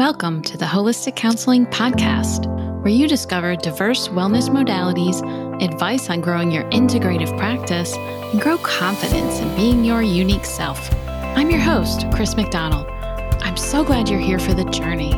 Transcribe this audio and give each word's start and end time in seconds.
Welcome 0.00 0.40
to 0.44 0.56
the 0.56 0.64
Holistic 0.64 1.14
Counseling 1.14 1.66
Podcast, 1.66 2.46
where 2.82 2.90
you 2.90 3.06
discover 3.06 3.54
diverse 3.54 4.08
wellness 4.08 4.48
modalities, 4.48 5.20
advice 5.62 6.08
on 6.08 6.22
growing 6.22 6.50
your 6.50 6.64
integrative 6.70 7.36
practice, 7.36 7.94
and 7.94 8.40
grow 8.40 8.56
confidence 8.56 9.40
in 9.40 9.56
being 9.56 9.84
your 9.84 10.00
unique 10.00 10.46
self. 10.46 10.90
I'm 11.36 11.50
your 11.50 11.60
host, 11.60 12.06
Chris 12.14 12.34
McDonald. 12.34 12.86
I'm 13.42 13.58
so 13.58 13.84
glad 13.84 14.08
you're 14.08 14.20
here 14.20 14.38
for 14.38 14.54
the 14.54 14.64
journey. 14.64 15.12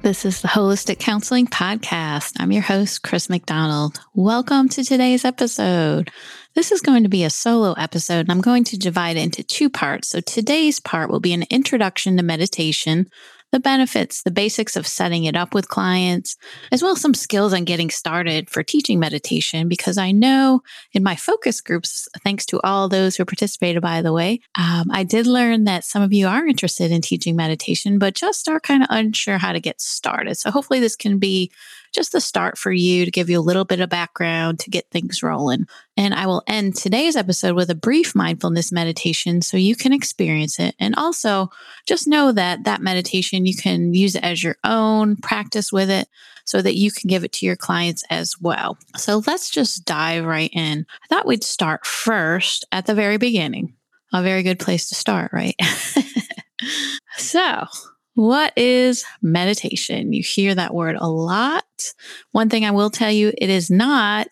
This 0.00 0.24
is 0.24 0.40
the 0.40 0.48
Holistic 0.48 0.98
Counseling 0.98 1.46
Podcast. 1.46 2.36
I'm 2.38 2.52
your 2.52 2.62
host, 2.62 3.02
Chris 3.02 3.28
McDonald. 3.28 4.00
Welcome 4.14 4.70
to 4.70 4.82
today's 4.82 5.26
episode. 5.26 6.10
This 6.54 6.70
is 6.70 6.80
going 6.80 7.02
to 7.02 7.08
be 7.08 7.24
a 7.24 7.30
solo 7.30 7.72
episode, 7.72 8.20
and 8.20 8.30
I'm 8.30 8.40
going 8.40 8.62
to 8.64 8.78
divide 8.78 9.16
it 9.16 9.24
into 9.24 9.42
two 9.42 9.68
parts. 9.68 10.08
So 10.08 10.20
today's 10.20 10.78
part 10.78 11.10
will 11.10 11.18
be 11.18 11.32
an 11.32 11.44
introduction 11.50 12.16
to 12.16 12.22
meditation, 12.22 13.08
the 13.50 13.58
benefits, 13.58 14.22
the 14.22 14.30
basics 14.30 14.76
of 14.76 14.86
setting 14.86 15.24
it 15.24 15.34
up 15.34 15.52
with 15.52 15.66
clients, 15.66 16.36
as 16.70 16.80
well 16.80 16.92
as 16.92 17.00
some 17.00 17.12
skills 17.12 17.52
on 17.52 17.64
getting 17.64 17.90
started 17.90 18.48
for 18.48 18.62
teaching 18.62 19.00
meditation. 19.00 19.66
Because 19.66 19.98
I 19.98 20.12
know 20.12 20.62
in 20.92 21.02
my 21.02 21.16
focus 21.16 21.60
groups, 21.60 22.08
thanks 22.22 22.46
to 22.46 22.60
all 22.62 22.88
those 22.88 23.16
who 23.16 23.24
participated, 23.24 23.82
by 23.82 24.00
the 24.00 24.12
way, 24.12 24.38
um, 24.56 24.86
I 24.92 25.02
did 25.02 25.26
learn 25.26 25.64
that 25.64 25.82
some 25.82 26.02
of 26.02 26.12
you 26.12 26.28
are 26.28 26.46
interested 26.46 26.92
in 26.92 27.00
teaching 27.00 27.34
meditation, 27.34 27.98
but 27.98 28.14
just 28.14 28.48
are 28.48 28.60
kind 28.60 28.84
of 28.84 28.88
unsure 28.90 29.38
how 29.38 29.52
to 29.52 29.60
get 29.60 29.80
started. 29.80 30.36
So 30.36 30.52
hopefully, 30.52 30.78
this 30.78 30.94
can 30.94 31.18
be 31.18 31.50
just 31.94 32.12
the 32.12 32.20
start 32.20 32.58
for 32.58 32.72
you 32.72 33.04
to 33.04 33.10
give 33.10 33.30
you 33.30 33.38
a 33.38 33.42
little 33.42 33.64
bit 33.64 33.80
of 33.80 33.88
background 33.88 34.58
to 34.58 34.70
get 34.70 34.90
things 34.90 35.22
rolling. 35.22 35.66
And 35.96 36.12
I 36.12 36.26
will 36.26 36.42
end 36.46 36.74
today's 36.74 37.16
episode 37.16 37.54
with 37.54 37.70
a 37.70 37.74
brief 37.74 38.14
mindfulness 38.14 38.72
meditation 38.72 39.40
so 39.40 39.56
you 39.56 39.76
can 39.76 39.92
experience 39.92 40.58
it. 40.58 40.74
And 40.78 40.94
also 40.96 41.50
just 41.86 42.08
know 42.08 42.32
that 42.32 42.64
that 42.64 42.82
meditation, 42.82 43.46
you 43.46 43.54
can 43.54 43.94
use 43.94 44.16
it 44.16 44.24
as 44.24 44.42
your 44.42 44.56
own, 44.64 45.16
practice 45.16 45.72
with 45.72 45.88
it 45.88 46.08
so 46.44 46.60
that 46.60 46.74
you 46.74 46.90
can 46.90 47.08
give 47.08 47.24
it 47.24 47.32
to 47.32 47.46
your 47.46 47.56
clients 47.56 48.04
as 48.10 48.34
well. 48.40 48.76
So 48.96 49.22
let's 49.26 49.48
just 49.48 49.84
dive 49.84 50.24
right 50.24 50.50
in. 50.52 50.84
I 51.04 51.06
thought 51.06 51.26
we'd 51.26 51.44
start 51.44 51.86
first 51.86 52.64
at 52.72 52.86
the 52.86 52.94
very 52.94 53.16
beginning. 53.16 53.74
A 54.12 54.22
very 54.22 54.42
good 54.42 54.58
place 54.58 54.88
to 54.88 54.94
start, 54.94 55.32
right? 55.32 55.56
so, 57.16 57.66
what 58.14 58.52
is 58.56 59.04
meditation? 59.22 60.12
You 60.12 60.22
hear 60.22 60.54
that 60.54 60.74
word 60.74 60.96
a 60.96 61.08
lot. 61.08 61.64
One 62.32 62.48
thing 62.48 62.64
I 62.64 62.70
will 62.70 62.90
tell 62.90 63.10
you, 63.10 63.32
it 63.36 63.50
is 63.50 63.70
not, 63.70 64.28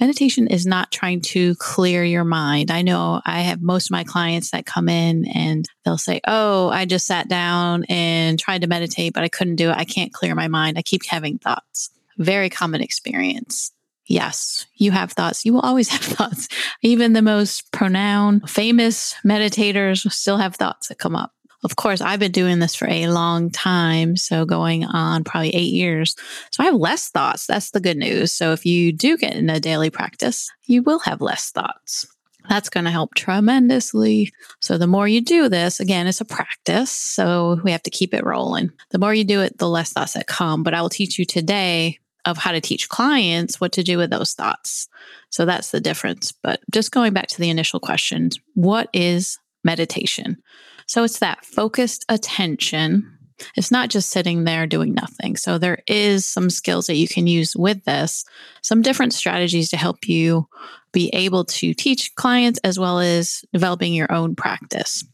meditation 0.00 0.48
is 0.48 0.66
not 0.66 0.90
trying 0.90 1.20
to 1.20 1.54
clear 1.56 2.02
your 2.04 2.24
mind. 2.24 2.70
I 2.70 2.82
know 2.82 3.20
I 3.24 3.42
have 3.42 3.62
most 3.62 3.86
of 3.86 3.90
my 3.92 4.02
clients 4.02 4.50
that 4.50 4.66
come 4.66 4.88
in 4.88 5.26
and 5.28 5.64
they'll 5.84 5.98
say, 5.98 6.20
Oh, 6.26 6.68
I 6.70 6.84
just 6.84 7.06
sat 7.06 7.28
down 7.28 7.84
and 7.88 8.38
tried 8.38 8.62
to 8.62 8.66
meditate, 8.66 9.14
but 9.14 9.22
I 9.22 9.28
couldn't 9.28 9.56
do 9.56 9.70
it. 9.70 9.76
I 9.76 9.84
can't 9.84 10.12
clear 10.12 10.34
my 10.34 10.48
mind. 10.48 10.76
I 10.76 10.82
keep 10.82 11.02
having 11.06 11.38
thoughts. 11.38 11.90
Very 12.18 12.50
common 12.50 12.80
experience. 12.80 13.72
Yes, 14.06 14.66
you 14.74 14.90
have 14.90 15.12
thoughts. 15.12 15.44
You 15.44 15.54
will 15.54 15.60
always 15.60 15.88
have 15.90 16.00
thoughts. 16.00 16.48
Even 16.82 17.12
the 17.12 17.22
most 17.22 17.70
pronoun, 17.72 18.40
famous 18.40 19.14
meditators 19.24 20.10
still 20.10 20.38
have 20.38 20.56
thoughts 20.56 20.88
that 20.88 20.98
come 20.98 21.14
up. 21.14 21.32
Of 21.64 21.76
course, 21.76 22.00
I've 22.00 22.18
been 22.18 22.32
doing 22.32 22.58
this 22.58 22.74
for 22.74 22.88
a 22.88 23.06
long 23.08 23.50
time. 23.50 24.16
So 24.16 24.44
going 24.44 24.84
on 24.84 25.24
probably 25.24 25.54
eight 25.54 25.72
years. 25.72 26.16
So 26.50 26.62
I 26.62 26.66
have 26.66 26.74
less 26.74 27.08
thoughts. 27.08 27.46
That's 27.46 27.70
the 27.70 27.80
good 27.80 27.96
news. 27.96 28.32
So 28.32 28.52
if 28.52 28.66
you 28.66 28.92
do 28.92 29.16
get 29.16 29.34
in 29.34 29.48
a 29.48 29.60
daily 29.60 29.90
practice, 29.90 30.50
you 30.66 30.82
will 30.82 30.98
have 31.00 31.20
less 31.20 31.50
thoughts. 31.50 32.06
That's 32.48 32.68
going 32.68 32.84
to 32.84 32.90
help 32.90 33.14
tremendously. 33.14 34.32
So, 34.60 34.76
the 34.76 34.86
more 34.86 35.06
you 35.06 35.20
do 35.20 35.48
this, 35.48 35.80
again, 35.80 36.06
it's 36.06 36.20
a 36.20 36.24
practice. 36.24 36.90
So, 36.90 37.60
we 37.62 37.70
have 37.70 37.82
to 37.84 37.90
keep 37.90 38.12
it 38.12 38.24
rolling. 38.24 38.72
The 38.90 38.98
more 38.98 39.14
you 39.14 39.24
do 39.24 39.40
it, 39.40 39.58
the 39.58 39.68
less 39.68 39.92
thoughts 39.92 40.14
that 40.14 40.26
come. 40.26 40.62
But 40.62 40.74
I 40.74 40.82
will 40.82 40.88
teach 40.88 41.18
you 41.18 41.24
today 41.24 41.98
of 42.24 42.38
how 42.38 42.52
to 42.52 42.60
teach 42.60 42.88
clients 42.88 43.60
what 43.60 43.72
to 43.72 43.82
do 43.82 43.98
with 43.98 44.10
those 44.10 44.32
thoughts. 44.32 44.88
So, 45.30 45.44
that's 45.44 45.70
the 45.70 45.80
difference. 45.80 46.32
But 46.32 46.60
just 46.70 46.90
going 46.90 47.12
back 47.12 47.28
to 47.28 47.40
the 47.40 47.50
initial 47.50 47.80
question 47.80 48.30
what 48.54 48.88
is 48.92 49.38
meditation? 49.64 50.42
So 50.86 51.04
it's 51.04 51.18
that 51.20 51.44
focused 51.44 52.04
attention. 52.08 53.18
It's 53.56 53.70
not 53.70 53.90
just 53.90 54.10
sitting 54.10 54.44
there 54.44 54.66
doing 54.66 54.94
nothing. 54.94 55.36
So 55.36 55.58
there 55.58 55.82
is 55.86 56.24
some 56.24 56.50
skills 56.50 56.86
that 56.86 56.96
you 56.96 57.08
can 57.08 57.26
use 57.26 57.56
with 57.56 57.84
this, 57.84 58.24
some 58.62 58.82
different 58.82 59.14
strategies 59.14 59.70
to 59.70 59.76
help 59.76 60.08
you 60.08 60.48
be 60.92 61.08
able 61.12 61.44
to 61.44 61.74
teach 61.74 62.14
clients 62.14 62.60
as 62.62 62.78
well 62.78 63.00
as 63.00 63.44
developing 63.52 63.94
your 63.94 64.12
own 64.12 64.36
practice. 64.36 65.04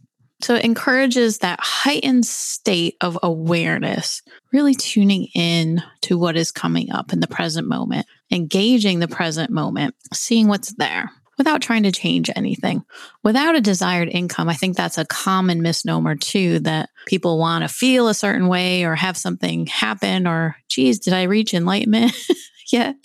So 0.40 0.54
it 0.54 0.64
encourages 0.64 1.38
that 1.38 1.58
heightened 1.60 2.24
state 2.24 2.96
of 3.00 3.18
awareness, 3.22 4.22
really 4.52 4.74
tuning 4.74 5.28
in 5.34 5.82
to 6.02 6.16
what 6.16 6.36
is 6.36 6.52
coming 6.52 6.92
up 6.92 7.12
in 7.12 7.20
the 7.20 7.26
present 7.26 7.66
moment, 7.66 8.06
engaging 8.30 9.00
the 9.00 9.08
present 9.08 9.50
moment, 9.50 9.96
seeing 10.12 10.46
what's 10.46 10.74
there 10.74 11.10
without 11.38 11.62
trying 11.62 11.84
to 11.84 11.92
change 11.92 12.28
anything. 12.36 12.84
Without 13.22 13.54
a 13.54 13.60
desired 13.60 14.08
income, 14.08 14.48
I 14.48 14.54
think 14.54 14.76
that's 14.76 14.98
a 14.98 15.06
common 15.06 15.62
misnomer 15.62 16.16
too 16.16 16.58
that 16.60 16.90
people 17.06 17.38
want 17.38 17.62
to 17.62 17.68
feel 17.68 18.08
a 18.08 18.14
certain 18.14 18.48
way 18.48 18.84
or 18.84 18.94
have 18.96 19.16
something 19.16 19.66
happen 19.66 20.26
or, 20.26 20.56
geez, 20.68 20.98
did 20.98 21.14
I 21.14 21.22
reach 21.22 21.54
enlightenment 21.54 22.12
yet? 22.72 22.96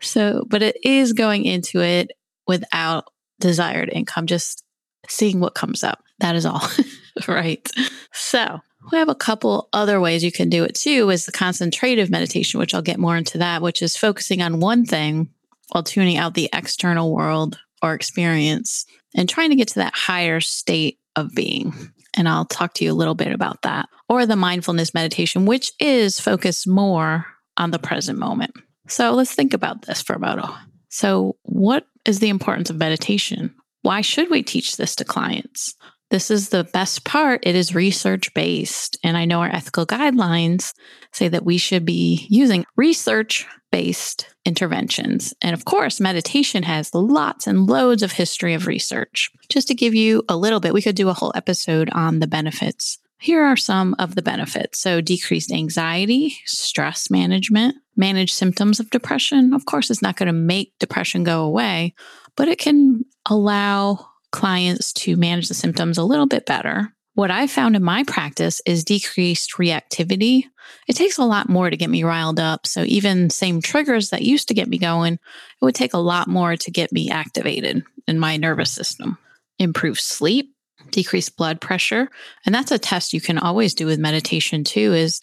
So, 0.00 0.44
but 0.48 0.62
it 0.62 0.76
is 0.84 1.14
going 1.14 1.44
into 1.44 1.80
it 1.80 2.12
without 2.46 3.06
desired 3.40 3.90
income, 3.90 4.26
just 4.26 4.62
seeing 5.08 5.40
what 5.40 5.54
comes 5.54 5.82
up. 5.82 6.04
That 6.18 6.36
is 6.36 6.46
all, 6.46 6.62
right? 7.28 7.68
So, 8.12 8.60
we 8.92 8.98
have 8.98 9.08
a 9.08 9.14
couple 9.14 9.68
other 9.72 10.00
ways 10.00 10.22
you 10.22 10.30
can 10.30 10.48
do 10.48 10.62
it 10.62 10.74
too 10.74 11.10
is 11.10 11.26
the 11.26 11.32
concentrative 11.32 12.08
meditation, 12.08 12.60
which 12.60 12.72
I'll 12.72 12.82
get 12.82 13.00
more 13.00 13.16
into 13.16 13.38
that, 13.38 13.62
which 13.62 13.82
is 13.82 13.96
focusing 13.96 14.42
on 14.42 14.60
one 14.60 14.84
thing 14.84 15.28
while 15.68 15.82
tuning 15.82 16.16
out 16.16 16.34
the 16.34 16.48
external 16.52 17.12
world 17.12 17.58
or 17.82 17.94
experience 17.94 18.86
and 19.14 19.28
trying 19.28 19.50
to 19.50 19.56
get 19.56 19.68
to 19.68 19.74
that 19.76 19.94
higher 19.94 20.40
state 20.40 20.98
of 21.14 21.34
being. 21.34 21.72
And 22.16 22.28
I'll 22.28 22.44
talk 22.44 22.74
to 22.74 22.84
you 22.84 22.92
a 22.92 22.94
little 22.94 23.14
bit 23.14 23.32
about 23.32 23.62
that. 23.62 23.88
Or 24.08 24.24
the 24.24 24.36
mindfulness 24.36 24.94
meditation, 24.94 25.46
which 25.46 25.72
is 25.80 26.20
focused 26.20 26.66
more 26.66 27.26
on 27.56 27.70
the 27.70 27.78
present 27.78 28.18
moment. 28.18 28.52
So 28.88 29.12
let's 29.12 29.34
think 29.34 29.52
about 29.52 29.82
this 29.82 30.02
for 30.02 30.14
a 30.14 30.20
moment. 30.20 30.54
So, 30.88 31.36
what 31.42 31.86
is 32.04 32.20
the 32.20 32.28
importance 32.28 32.70
of 32.70 32.76
meditation? 32.76 33.54
Why 33.82 34.00
should 34.00 34.30
we 34.30 34.42
teach 34.42 34.76
this 34.76 34.94
to 34.96 35.04
clients? 35.04 35.74
This 36.10 36.30
is 36.30 36.50
the 36.50 36.64
best 36.64 37.04
part. 37.04 37.40
It 37.42 37.54
is 37.56 37.74
research 37.74 38.32
based. 38.32 38.96
And 39.02 39.16
I 39.16 39.24
know 39.24 39.40
our 39.40 39.54
ethical 39.54 39.86
guidelines 39.86 40.72
say 41.12 41.28
that 41.28 41.44
we 41.44 41.58
should 41.58 41.84
be 41.84 42.26
using 42.30 42.64
research 42.76 43.46
based 43.72 44.34
interventions. 44.44 45.34
And 45.42 45.52
of 45.52 45.64
course, 45.64 46.00
meditation 46.00 46.62
has 46.62 46.94
lots 46.94 47.46
and 47.46 47.66
loads 47.66 48.02
of 48.02 48.12
history 48.12 48.54
of 48.54 48.66
research. 48.66 49.30
Just 49.48 49.68
to 49.68 49.74
give 49.74 49.94
you 49.94 50.22
a 50.28 50.36
little 50.36 50.60
bit, 50.60 50.72
we 50.72 50.82
could 50.82 50.94
do 50.94 51.08
a 51.08 51.14
whole 51.14 51.32
episode 51.34 51.90
on 51.90 52.20
the 52.20 52.28
benefits. 52.28 52.98
Here 53.18 53.42
are 53.42 53.56
some 53.56 53.96
of 53.98 54.14
the 54.14 54.22
benefits. 54.22 54.78
So, 54.78 55.00
decreased 55.00 55.50
anxiety, 55.50 56.36
stress 56.44 57.10
management, 57.10 57.76
manage 57.96 58.32
symptoms 58.32 58.78
of 58.78 58.90
depression. 58.90 59.54
Of 59.54 59.64
course, 59.64 59.90
it's 59.90 60.02
not 60.02 60.16
going 60.16 60.26
to 60.26 60.32
make 60.32 60.72
depression 60.78 61.24
go 61.24 61.42
away, 61.42 61.94
but 62.36 62.48
it 62.48 62.58
can 62.58 63.04
allow 63.28 64.06
clients 64.32 64.92
to 64.92 65.16
manage 65.16 65.48
the 65.48 65.54
symptoms 65.54 65.98
a 65.98 66.04
little 66.04 66.26
bit 66.26 66.46
better. 66.46 66.92
What 67.14 67.30
I 67.30 67.46
found 67.46 67.76
in 67.76 67.82
my 67.82 68.04
practice 68.04 68.60
is 68.66 68.84
decreased 68.84 69.52
reactivity. 69.52 70.44
It 70.86 70.96
takes 70.96 71.16
a 71.16 71.24
lot 71.24 71.48
more 71.48 71.70
to 71.70 71.76
get 71.76 71.88
me 71.88 72.04
riled 72.04 72.38
up. 72.38 72.66
So 72.66 72.84
even 72.84 73.30
same 73.30 73.62
triggers 73.62 74.10
that 74.10 74.22
used 74.22 74.48
to 74.48 74.54
get 74.54 74.68
me 74.68 74.76
going, 74.76 75.14
it 75.14 75.20
would 75.62 75.74
take 75.74 75.94
a 75.94 75.98
lot 75.98 76.28
more 76.28 76.56
to 76.56 76.70
get 76.70 76.92
me 76.92 77.10
activated 77.10 77.82
in 78.06 78.18
my 78.18 78.36
nervous 78.36 78.70
system. 78.70 79.16
Improve 79.58 79.98
sleep, 79.98 80.54
decreased 80.90 81.36
blood 81.36 81.60
pressure. 81.60 82.08
And 82.44 82.54
that's 82.54 82.70
a 82.70 82.78
test 82.78 83.14
you 83.14 83.20
can 83.20 83.38
always 83.38 83.74
do 83.74 83.86
with 83.86 83.98
meditation 83.98 84.62
too, 84.62 84.92
is 84.92 85.22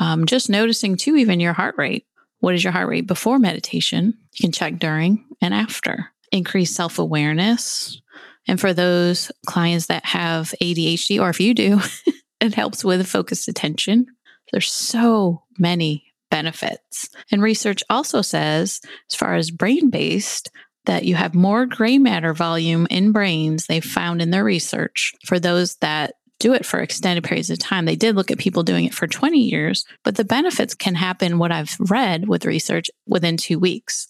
um, 0.00 0.26
just 0.26 0.48
noticing 0.48 0.96
too, 0.96 1.16
even 1.16 1.40
your 1.40 1.52
heart 1.52 1.74
rate. 1.76 2.06
What 2.40 2.54
is 2.54 2.64
your 2.64 2.72
heart 2.72 2.88
rate 2.88 3.06
before 3.06 3.38
meditation? 3.38 4.14
You 4.32 4.42
can 4.42 4.52
check 4.52 4.78
during 4.78 5.24
and 5.40 5.54
after. 5.54 6.10
Increased 6.32 6.74
self 6.74 6.98
awareness, 6.98 8.00
and 8.46 8.60
for 8.60 8.74
those 8.74 9.32
clients 9.46 9.86
that 9.86 10.04
have 10.04 10.54
ADHD, 10.60 11.20
or 11.20 11.30
if 11.30 11.40
you 11.40 11.54
do, 11.54 11.80
it 12.40 12.54
helps 12.54 12.84
with 12.84 13.06
focused 13.06 13.48
attention. 13.48 14.06
There's 14.52 14.70
so 14.70 15.42
many 15.58 16.14
benefits. 16.30 17.08
And 17.30 17.42
research 17.42 17.82
also 17.88 18.22
says, 18.22 18.80
as 19.10 19.16
far 19.16 19.34
as 19.34 19.50
brain 19.50 19.90
based, 19.90 20.50
that 20.86 21.04
you 21.04 21.14
have 21.14 21.34
more 21.34 21.64
gray 21.64 21.98
matter 21.98 22.34
volume 22.34 22.86
in 22.90 23.12
brains 23.12 23.66
they've 23.66 23.84
found 23.84 24.20
in 24.20 24.30
their 24.30 24.44
research 24.44 25.14
for 25.24 25.38
those 25.38 25.76
that 25.76 26.14
do 26.40 26.52
it 26.52 26.66
for 26.66 26.80
extended 26.80 27.24
periods 27.24 27.50
of 27.50 27.58
time. 27.58 27.84
They 27.86 27.96
did 27.96 28.16
look 28.16 28.30
at 28.30 28.38
people 28.38 28.62
doing 28.62 28.84
it 28.84 28.94
for 28.94 29.06
20 29.06 29.38
years, 29.38 29.86
but 30.02 30.16
the 30.16 30.24
benefits 30.24 30.74
can 30.74 30.94
happen, 30.94 31.38
what 31.38 31.52
I've 31.52 31.76
read 31.78 32.28
with 32.28 32.44
research, 32.44 32.90
within 33.06 33.36
two 33.36 33.58
weeks. 33.58 34.08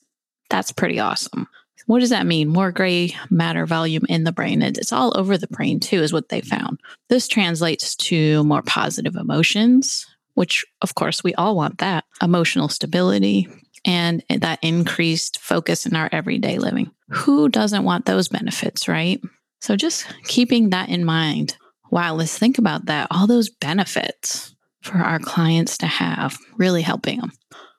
That's 0.50 0.72
pretty 0.72 0.98
awesome. 0.98 1.46
What 1.86 2.00
does 2.00 2.10
that 2.10 2.26
mean? 2.26 2.48
More 2.48 2.72
gray 2.72 3.14
matter 3.30 3.66
volume 3.66 4.04
in 4.08 4.24
the 4.24 4.32
brain. 4.32 4.62
It's 4.62 4.92
all 4.92 5.16
over 5.18 5.36
the 5.36 5.48
brain, 5.48 5.80
too, 5.80 6.02
is 6.02 6.12
what 6.12 6.30
they 6.30 6.40
found. 6.40 6.80
This 7.08 7.28
translates 7.28 7.94
to 7.96 8.42
more 8.44 8.62
positive 8.62 9.16
emotions, 9.16 10.06
which, 10.34 10.64
of 10.82 10.94
course, 10.94 11.22
we 11.22 11.34
all 11.34 11.56
want 11.56 11.78
that 11.78 12.04
emotional 12.22 12.68
stability 12.68 13.48
and 13.84 14.22
that 14.30 14.58
increased 14.62 15.38
focus 15.40 15.84
in 15.84 15.94
our 15.94 16.08
everyday 16.10 16.58
living. 16.58 16.90
Who 17.10 17.50
doesn't 17.50 17.84
want 17.84 18.06
those 18.06 18.28
benefits, 18.28 18.88
right? 18.88 19.20
So 19.60 19.76
just 19.76 20.06
keeping 20.24 20.70
that 20.70 20.88
in 20.88 21.04
mind. 21.04 21.56
Wow, 21.90 22.14
let's 22.14 22.38
think 22.38 22.58
about 22.58 22.86
that. 22.86 23.08
All 23.10 23.26
those 23.26 23.50
benefits 23.50 24.54
for 24.80 24.96
our 24.96 25.18
clients 25.18 25.78
to 25.78 25.86
have, 25.86 26.38
really 26.56 26.82
helping 26.82 27.20
them. 27.20 27.32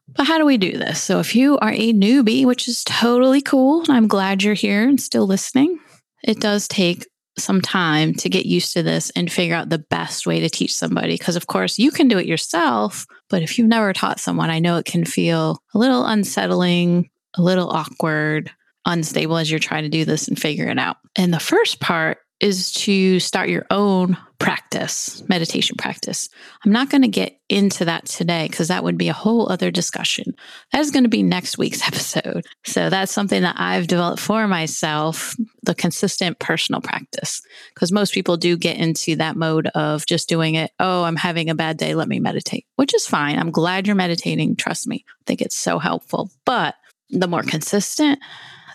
But 0.08 0.28
how 0.28 0.38
do 0.38 0.46
we 0.46 0.58
do 0.58 0.78
this? 0.78 1.02
So, 1.02 1.20
if 1.20 1.36
you 1.36 1.58
are 1.60 1.72
a 1.72 1.94
newbie, 1.94 2.46
which 2.46 2.68
is 2.68 2.84
totally 2.84 3.42
cool, 3.42 3.82
and 3.82 3.90
I'm 3.92 4.08
glad 4.08 4.44
you're 4.44 4.54
here 4.54 4.88
and 4.88 5.02
still 5.02 5.26
listening, 5.26 5.80
it 6.24 6.40
does 6.40 6.68
take 6.68 7.06
some 7.38 7.60
time 7.60 8.14
to 8.14 8.30
get 8.30 8.46
used 8.46 8.74
to 8.74 8.84
this 8.84 9.10
and 9.12 9.32
figure 9.32 9.56
out 9.56 9.70
the 9.70 9.80
best 9.80 10.26
way 10.26 10.40
to 10.40 10.50
teach 10.50 10.76
somebody. 10.76 11.16
Because, 11.18 11.36
of 11.36 11.48
course, 11.48 11.80
you 11.80 11.92
can 11.92 12.08
do 12.08 12.18
it 12.18 12.28
yourself, 12.28 13.06
but 13.30 13.42
if 13.42 13.58
you've 13.58 13.68
never 13.68 13.94
taught 13.94 14.20
someone, 14.20 14.50
I 14.50 14.60
know 14.60 14.78
it 14.78 14.86
can 14.86 15.06
feel 15.06 15.62
a 15.74 15.78
little 15.78 16.06
unsettling, 16.06 17.10
a 17.36 17.42
little 17.42 17.70
awkward, 17.70 18.52
unstable 18.86 19.38
as 19.38 19.50
you're 19.50 19.60
trying 19.60 19.84
to 19.84 19.90
do 19.90 20.06
this 20.06 20.28
and 20.28 20.40
figure 20.40 20.68
it 20.68 20.80
out. 20.80 20.98
And 21.16 21.34
the 21.34 21.40
first 21.40 21.80
part 21.80 22.20
is 22.40 22.72
to 22.74 23.20
start 23.20 23.50
your 23.50 23.66
own 23.72 24.18
practice, 24.40 25.24
meditation 25.30 25.78
practice. 25.78 26.28
I'm 26.66 26.72
not 26.72 26.90
going 26.90 27.02
to 27.04 27.08
get 27.08 27.40
into 27.48 27.86
that 27.86 28.06
today 28.06 28.48
because 28.50 28.68
that 28.68 28.84
would 28.84 28.98
be 28.98 29.08
a 29.08 29.14
whole 29.14 29.50
other 29.50 29.72
discussion. 29.72 30.36
That 30.74 30.82
is 30.82 30.92
going 30.92 31.04
to 31.04 31.10
be 31.10 31.24
next 31.24 31.58
week's 31.58 31.82
episode. 31.88 32.46
So 32.66 32.90
that's 32.90 33.14
something 33.14 33.42
that 33.44 33.56
I've 33.58 33.88
developed 33.88 34.22
for 34.22 34.48
myself 34.48 35.36
the 35.64 35.74
consistent 35.74 36.38
personal 36.40 36.82
practice. 36.82 37.42
Because 37.74 37.92
most 37.92 38.14
people 38.14 38.38
do 38.38 38.58
get 38.58 38.78
into 38.78 39.16
that 39.16 39.38
mode 39.38 39.68
of 39.68 40.06
just 40.06 40.28
doing 40.28 40.56
it. 40.56 40.72
Oh, 40.80 41.04
I'm 41.04 41.16
having 41.16 41.50
a 41.50 41.56
bad 41.56 41.78
day. 41.78 41.96
Let 41.96 42.10
me 42.10 42.20
meditate, 42.20 42.66
which 42.76 42.94
is 42.94 43.08
fine. 43.08 43.40
I'm 43.40 43.52
glad 43.52 43.88
you're 43.88 43.96
meditating. 43.96 44.58
Trust 44.58 44.88
me. 44.88 45.06
I 45.08 45.24
think 45.26 45.42
it's 45.42 45.58
so 45.58 45.80
helpful. 45.80 46.30
But 46.46 46.76
the 47.10 47.28
more 47.28 47.44
consistent, 47.44 48.20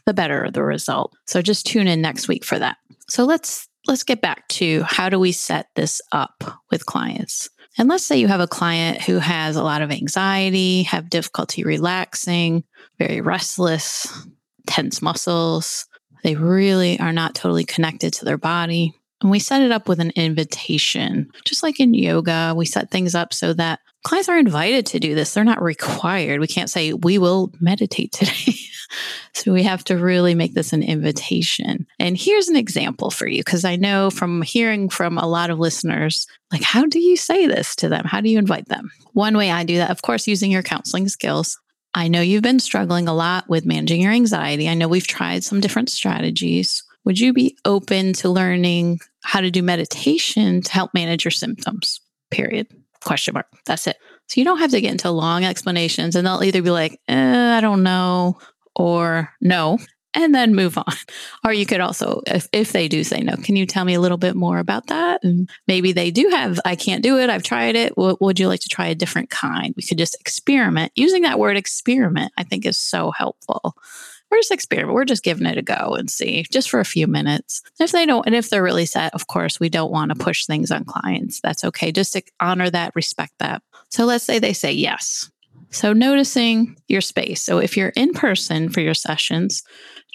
the 0.07 0.15
better 0.15 0.51
the 0.51 0.63
result. 0.63 1.15
So 1.27 1.43
just 1.43 1.67
tune 1.67 1.87
in 1.87 2.01
next 2.01 2.27
week 2.27 2.45
for 2.45 2.59
that. 2.59 2.79
So 3.11 3.25
let's 3.25 3.69
let's 3.87 4.05
get 4.05 4.21
back 4.21 4.47
to 4.49 4.83
how 4.85 5.09
do 5.09 5.19
we 5.19 5.33
set 5.33 5.67
this 5.75 6.01
up 6.13 6.45
with 6.71 6.87
clients? 6.87 7.49
And 7.77 7.89
let's 7.89 8.05
say 8.05 8.19
you 8.19 8.29
have 8.29 8.41
a 8.41 8.47
client 8.47 9.01
who 9.03 9.19
has 9.19 9.57
a 9.57 9.63
lot 9.63 9.83
of 9.83 9.91
anxiety, 9.91 10.85
have 10.85 11.11
difficulty 11.11 11.65
relaxing, 11.65 12.65
very 12.99 13.21
restless, 13.21 14.07
tense 14.67 15.03
muscles. 15.03 15.87
They 16.23 16.37
really 16.37 17.01
are 17.01 17.13
not 17.13 17.35
totally 17.35 17.65
connected 17.65 18.13
to 18.15 18.25
their 18.25 18.39
body. 18.39 18.95
And 19.23 19.31
we 19.31 19.39
set 19.39 19.63
it 19.63 19.73
up 19.73 19.89
with 19.89 20.01
an 20.01 20.11
invitation. 20.11 21.31
Just 21.45 21.63
like 21.63 21.81
in 21.81 21.95
yoga, 21.95 22.55
we 22.57 22.65
set 22.65 22.91
things 22.91 23.15
up 23.15 23.35
so 23.35 23.53
that 23.55 23.81
clients 24.05 24.29
are 24.29 24.39
invited 24.39 24.87
to 24.87 25.01
do 25.01 25.15
this. 25.15 25.35
They're 25.35 25.45
not 25.45 25.63
required. 25.63 26.41
We 26.41 26.47
can't 26.47 26.71
say, 26.71 26.93
we 26.93 27.19
will 27.19 27.53
meditate 27.61 28.13
today. 28.13 28.55
so 29.33 29.53
we 29.53 29.63
have 29.63 29.85
to 29.85 29.97
really 29.97 30.35
make 30.35 30.55
this 30.55 30.73
an 30.73 30.83
invitation. 30.83 31.87
And 31.99 32.17
here's 32.17 32.49
an 32.49 32.57
example 32.57 33.11
for 33.11 33.27
you, 33.27 33.41
because 33.45 33.65
I 33.65 33.77
know 33.77 34.11
from 34.11 34.43
hearing 34.43 34.89
from 34.89 35.19
a 35.19 35.27
lot 35.27 35.51
of 35.51 35.59
listeners, 35.59 36.27
like, 36.53 36.63
how 36.63 36.87
do 36.87 36.99
you 36.99 37.17
say 37.17 37.47
this 37.47 37.75
to 37.77 37.89
them? 37.89 38.05
How 38.05 38.21
do 38.21 38.29
you 38.29 38.39
invite 38.39 38.69
them? 38.69 38.91
One 39.13 39.37
way 39.37 39.51
I 39.51 39.65
do 39.65 39.77
that, 39.77 39.91
of 39.91 40.03
course, 40.03 40.27
using 40.27 40.51
your 40.51 40.63
counseling 40.63 41.09
skills. 41.09 41.59
I 41.95 42.09
know 42.09 42.21
you've 42.21 42.43
been 42.43 42.61
struggling 42.61 43.09
a 43.09 43.15
lot 43.15 43.49
with 43.49 43.67
managing 43.67 44.01
your 44.01 44.13
anxiety. 44.13 44.69
I 44.69 44.75
know 44.75 44.89
we've 44.89 45.07
tried 45.07 45.43
some 45.43 45.61
different 45.61 45.91
strategies. 45.91 46.85
Would 47.05 47.19
you 47.19 47.33
be 47.33 47.57
open 47.65 48.13
to 48.15 48.29
learning 48.29 49.01
how 49.23 49.41
to 49.41 49.51
do 49.51 49.63
meditation 49.63 50.63
to 50.63 50.73
help 50.73 50.93
manage 50.95 51.25
your 51.25 51.33
symptoms? 51.33 52.01
Period. 52.31 52.69
Question 53.03 53.35
mark. 53.35 53.47
That's 53.67 53.87
it. 53.87 53.97
So 54.29 54.41
you 54.41 54.45
don't 54.45 54.59
have 54.59 54.71
to 54.71 54.81
get 54.81 54.93
into 54.93 55.11
long 55.11 55.45
explanations 55.45 56.15
and 56.15 56.25
they'll 56.25 56.45
either 56.45 56.63
be 56.63 56.71
like, 56.71 57.01
eh, 57.09 57.57
I 57.57 57.61
don't 57.61 57.83
know, 57.83 58.39
or 58.75 59.31
no, 59.41 59.79
and 60.15 60.35
then 60.35 60.55
move 60.55 60.77
on. 60.79 60.85
Or 61.43 61.55
you 61.55 61.65
could 61.65 61.81
also, 61.81 62.21
if, 62.27 62.49
if 62.53 62.73
they 62.73 62.87
do 62.87 63.03
say 63.03 63.21
no, 63.21 63.35
can 63.37 63.57
you 63.57 63.65
tell 63.65 63.87
me 63.87 63.95
a 63.95 64.01
little 64.01 64.19
bit 64.19 64.37
more 64.37 64.59
about 64.59 64.89
that? 64.89 65.25
And 65.25 65.49
maybe 65.67 65.93
they 65.93 66.11
do 66.11 66.29
have, 66.29 66.61
I 66.67 66.77
can't 66.77 67.03
do 67.03 67.19
it. 67.19 67.31
I've 67.31 67.43
tried 67.43 67.77
it. 67.77 67.95
W- 67.97 68.19
would 68.21 68.39
you 68.39 68.47
like 68.47 68.61
to 68.61 68.69
try 68.69 68.89
a 68.89 68.95
different 68.95 69.31
kind? 69.31 69.73
We 69.75 69.83
could 69.83 69.97
just 69.97 70.21
experiment. 70.21 70.93
Using 70.97 71.23
that 71.23 71.39
word 71.39 71.57
experiment, 71.57 72.33
I 72.37 72.45
think 72.45 72.67
is 72.67 72.77
so 72.77 73.11
helpful 73.11 73.75
we're 74.31 74.39
just 74.39 74.53
experiment. 74.53 74.95
We're 74.95 75.05
just 75.05 75.25
giving 75.25 75.47
it 75.47 75.59
a 75.59 75.63
go 75.63 75.95
and 75.95 76.09
see 76.09 76.45
just 76.51 76.71
for 76.71 76.81
a 76.81 76.85
few 76.85 77.07
minutes. 77.07 77.63
If 77.81 77.93
they 77.93 78.07
don't, 78.07 78.25
and 78.27 78.35
if 78.35 78.49
they're 78.49 78.63
really 78.63 78.87
set, 78.87 79.15
of 79.15 79.27
course, 79.27 79.59
we 79.59 79.69
don't 79.69 79.91
want 79.91 80.11
to 80.11 80.25
push 80.25 80.47
things 80.47 80.71
on 80.71 80.85
clients. 80.85 81.41
That's 81.41 81.65
okay. 81.65 81.91
Just 81.91 82.17
honor 82.39 82.71
that, 82.71 82.95
respect 82.95 83.33
that. 83.41 83.63
So 83.89 84.05
let's 84.05 84.25
say 84.25 84.39
they 84.39 84.53
say 84.53 84.73
yes. 84.73 85.31
So 85.71 85.93
noticing 85.93 86.77
your 86.89 87.01
space. 87.01 87.43
So 87.43 87.59
if 87.59 87.77
you're 87.77 87.91
in 87.91 88.13
person 88.13 88.71
for 88.71 88.81
your 88.81 88.95
sessions, 88.95 89.63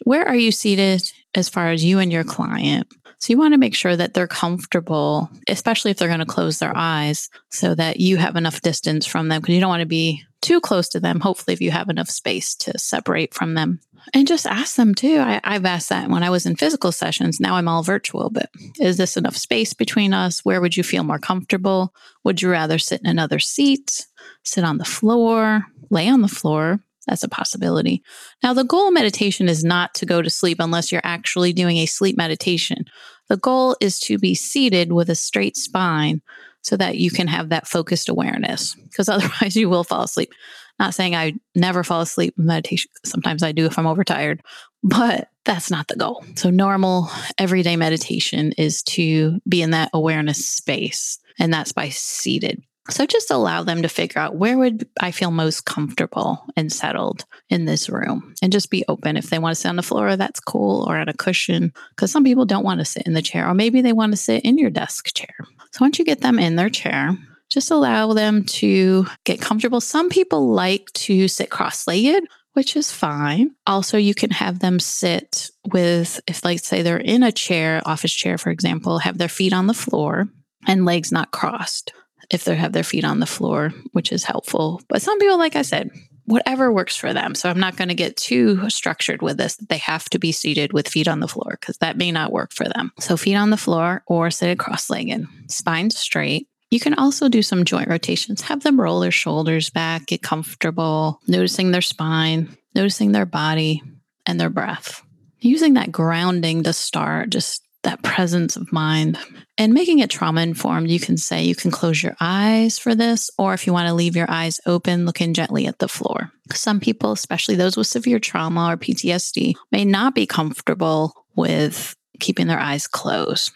where 0.04 0.28
are 0.28 0.36
you 0.36 0.52
seated 0.52 1.02
as 1.34 1.50
far 1.50 1.70
as 1.70 1.84
you 1.84 2.00
and 2.00 2.12
your 2.12 2.24
client? 2.24 2.88
So 3.20 3.32
you 3.32 3.38
want 3.38 3.54
to 3.54 3.58
make 3.58 3.74
sure 3.74 3.96
that 3.96 4.14
they're 4.14 4.28
comfortable, 4.28 5.30
especially 5.48 5.92
if 5.92 5.98
they're 5.98 6.10
going 6.10 6.20
to 6.20 6.26
close 6.26 6.60
their 6.60 6.76
eyes, 6.76 7.30
so 7.50 7.74
that 7.76 8.00
you 8.00 8.18
have 8.18 8.36
enough 8.36 8.62
distance 8.62 9.06
from 9.06 9.30
them 9.30 9.42
because 9.42 9.56
you 9.56 9.62
don't 9.62 9.70
want 9.70 9.82
to 9.82 9.88
be 9.88 10.24
too 10.42 10.60
close 10.60 10.90
to 10.90 11.00
them. 11.00 11.22
Hopefully, 11.22 11.54
if 11.54 11.62
you 11.62 11.72
have 11.72 11.90
enough 11.90 12.10
space 12.10 12.54
to 12.56 12.78
separate 12.78 13.34
from 13.34 13.54
them. 13.54 13.80
And 14.14 14.28
just 14.28 14.46
ask 14.46 14.76
them 14.76 14.94
too. 14.94 15.18
I, 15.18 15.42
I've 15.44 15.66
asked 15.66 15.90
that 15.90 16.10
when 16.10 16.22
I 16.22 16.30
was 16.30 16.46
in 16.46 16.56
physical 16.56 16.92
sessions. 16.92 17.40
Now 17.40 17.56
I'm 17.56 17.68
all 17.68 17.82
virtual, 17.82 18.30
but 18.30 18.50
is 18.80 18.98
this 18.98 19.18
enough 19.18 19.36
space 19.36 19.74
between 19.74 20.14
us? 20.14 20.46
Where 20.46 20.62
would 20.62 20.78
you 20.78 20.84
feel 20.84 21.04
more 21.04 21.18
comfortable? 21.18 21.94
Would 22.24 22.42
you 22.42 22.52
rather 22.52 22.78
sit 22.78 23.02
in 23.02 23.08
another 23.08 23.40
seat, 23.40 24.06
sit 24.44 24.64
on 24.64 24.78
the 24.78 24.86
floor, 24.86 25.66
lay 25.90 26.08
on 26.10 26.22
the 26.22 26.28
floor? 26.28 26.80
That's 27.08 27.24
a 27.24 27.30
possibility. 27.30 28.04
Now, 28.42 28.54
the 28.54 28.64
goal 28.64 28.88
of 28.88 28.94
meditation 28.94 29.48
is 29.48 29.64
not 29.64 29.94
to 29.96 30.06
go 30.06 30.22
to 30.22 30.30
sleep 30.30 30.58
unless 30.60 30.92
you're 30.92 31.02
actually 31.04 31.54
doing 31.54 31.78
a 31.78 31.86
sleep 31.86 32.18
meditation. 32.18 32.86
The 33.30 33.38
goal 33.38 33.76
is 33.80 34.00
to 34.02 34.18
be 34.18 34.34
seated 34.36 34.92
with 34.92 35.10
a 35.10 35.16
straight 35.16 35.56
spine 35.56 36.22
so 36.62 36.76
that 36.78 36.98
you 36.98 37.12
can 37.12 37.28
have 37.28 37.50
that 37.50 37.68
focused 37.68 38.10
awareness, 38.10 38.76
because 38.76 39.08
otherwise 39.10 39.56
you 39.56 39.70
will 39.70 39.84
fall 39.84 40.04
asleep. 40.04 40.32
Not 40.80 40.94
saying 40.94 41.16
I 41.16 41.34
never 41.54 41.84
fall 41.84 42.02
asleep 42.02 42.34
in 42.38 42.48
meditation. 42.48 42.92
Sometimes 43.06 43.44
I 43.44 43.52
do 43.52 43.66
if 43.66 43.80
I'm 43.80 43.88
overtired, 43.88 44.42
but 44.84 45.30
that's 45.46 45.72
not 45.72 45.88
the 45.88 45.96
goal. 45.96 46.26
So, 46.36 46.50
normal 46.50 47.10
everyday 47.38 47.78
meditation 47.78 48.52
is 48.58 48.84
to 48.84 49.40
be 49.48 49.62
in 49.62 49.72
that 49.72 49.92
awareness 49.94 50.50
space, 50.50 51.20
and 51.40 51.54
that's 51.54 51.72
by 51.72 51.90
seated. 51.90 52.62
So 52.90 53.06
just 53.06 53.32
allow 53.32 53.64
them 53.64 53.82
to 53.82 53.90
figure 53.90 54.22
out 54.22 54.36
where 54.36 54.58
would 54.58 54.88
I 55.00 55.12
feel 55.12 55.32
most 55.32 55.66
comfortable 55.66 56.46
and 56.56 56.72
settled 56.72 57.26
in 57.50 57.66
this 57.66 57.90
room 57.90 58.36
and 58.44 58.52
just 58.52 58.70
be 58.70 58.86
open. 58.88 59.18
If 59.18 59.30
they 59.30 59.40
want 59.40 59.56
to 59.56 59.62
sit 59.62 59.70
on 59.70 59.76
the 59.76 59.82
floor, 59.82 60.16
that's 60.16 60.40
cool, 60.40 60.86
or 60.88 60.96
at 60.96 61.10
a 61.10 61.14
cushion, 61.14 61.74
because 61.90 62.12
some 62.12 62.24
people 62.24 62.46
don't 62.46 62.64
want 62.64 62.80
to 62.80 62.86
sit 62.86 63.08
in 63.08 63.14
the 63.14 63.24
chair, 63.24 63.48
or 63.48 63.56
maybe 63.56 63.82
they 63.82 63.94
want 63.94 64.14
to 64.14 64.18
sit 64.18 64.44
in 64.46 64.60
your 64.60 64.70
desk 64.70 65.16
chair. 65.16 65.36
So 65.72 65.80
once 65.82 65.98
you 65.98 66.06
get 66.06 66.22
them 66.22 66.38
in 66.38 66.58
their 66.58 66.70
chair, 66.70 67.18
just 67.50 67.72
allow 67.72 68.14
them 68.14 68.44
to 68.44 69.08
get 69.24 69.42
comfortable. 69.42 69.82
Some 69.82 70.10
people 70.10 70.50
like 70.50 70.92
to 70.94 71.28
sit 71.28 71.50
cross 71.50 71.88
legged, 71.88 72.24
which 72.54 72.76
is 72.76 72.92
fine. 72.92 73.52
Also, 73.66 73.98
you 73.98 74.14
can 74.14 74.30
have 74.30 74.60
them 74.60 74.80
sit 74.80 75.50
with, 75.72 76.22
if 76.28 76.46
like 76.46 76.60
say 76.60 76.84
they're 76.84 76.98
in 76.98 77.24
a 77.24 77.32
chair, 77.32 77.82
office 77.86 78.14
chair, 78.14 78.38
for 78.38 78.52
example, 78.52 79.00
have 79.00 79.18
their 79.18 79.28
feet 79.28 79.54
on 79.54 79.68
the 79.68 79.74
floor 79.74 80.28
and 80.68 80.86
legs 80.86 81.12
not 81.12 81.32
crossed 81.32 81.92
if 82.30 82.44
they 82.44 82.56
have 82.56 82.74
their 82.74 82.84
feet 82.84 83.06
on 83.06 83.20
the 83.20 83.26
floor, 83.26 83.74
which 83.92 84.12
is 84.12 84.24
helpful. 84.24 84.82
But 84.88 85.02
some 85.02 85.20
people, 85.20 85.38
like 85.38 85.56
I 85.56 85.62
said, 85.62 85.90
whatever 86.26 86.72
works 86.72 86.96
for 86.96 87.14
them. 87.14 87.36
So 87.36 87.50
I'm 87.50 87.60
not 87.60 87.78
going 87.78 87.90
to 87.90 87.96
get 87.96 88.18
too 88.18 88.70
structured 88.70 89.22
with 89.22 89.38
this. 89.38 89.56
They 89.58 89.78
have 89.78 90.10
to 90.10 90.20
be 90.20 90.32
seated 90.32 90.74
with 90.74 90.88
feet 90.88 91.08
on 91.08 91.20
the 91.20 91.28
floor 91.28 91.58
because 91.60 91.78
that 91.78 91.98
may 91.98 92.12
not 92.12 92.32
work 92.32 92.52
for 92.52 92.66
them. 92.66 92.92
So 93.00 93.16
feet 93.16 93.36
on 93.36 93.52
the 93.52 93.58
floor 93.58 94.04
or 94.08 94.32
sit 94.32 94.60
cross 94.60 94.90
legged, 94.90 95.28
spine 95.48 95.92
straight. 95.92 96.48
You 96.72 96.80
can 96.80 96.96
also 96.96 97.30
do 97.30 97.42
some 97.42 97.64
joint 97.64 97.90
rotations. 97.90 98.42
Have 98.42 98.64
them 98.64 98.82
roll 98.82 99.00
their 99.00 99.12
shoulders 99.12 99.70
back, 99.70 100.08
get 100.08 100.24
comfortable, 100.24 101.22
noticing 101.28 101.72
their 101.72 101.82
spine, 101.82 102.58
noticing 102.74 103.12
their 103.12 103.28
body 103.28 103.84
and 104.26 104.40
their 104.40 104.50
breath. 104.50 105.02
Using 105.40 105.76
that 105.76 105.92
grounding 105.92 106.64
to 106.64 106.74
start, 106.74 107.30
just 107.30 107.65
that 107.86 108.04
presence 108.04 108.56
of 108.56 108.72
mind. 108.72 109.18
And 109.58 109.74
making 109.74 110.00
it 110.00 110.10
trauma 110.10 110.42
informed, 110.42 110.92
you 110.92 111.00
can 111.00 111.18
say 111.18 111.44
you 111.44 111.56
can 111.56 111.72
close 111.72 112.04
your 112.04 112.16
eyes 112.20 112.78
for 112.78 112.94
this, 112.94 113.30
or 113.38 113.54
if 113.54 113.66
you 113.66 113.74
want 113.74 113.88
to 113.88 113.94
leave 113.94 114.16
your 114.16 114.30
eyes 114.30 114.60
open, 114.66 115.06
looking 115.06 115.34
gently 115.34 115.66
at 115.66 115.80
the 115.80 115.88
floor. 115.88 116.32
Some 116.52 116.80
people, 116.80 117.14
especially 117.14 117.56
those 117.56 117.78
with 117.78 117.88
severe 117.88 118.20
trauma 118.20 118.72
or 118.72 118.78
PTSD, 118.78 119.56
may 119.72 119.86
not 119.86 120.14
be 120.14 120.26
comfortable 120.26 121.14
with 121.36 121.96
keeping 122.20 122.48
their 122.48 122.60
eyes 122.60 122.88
closed. 122.88 123.52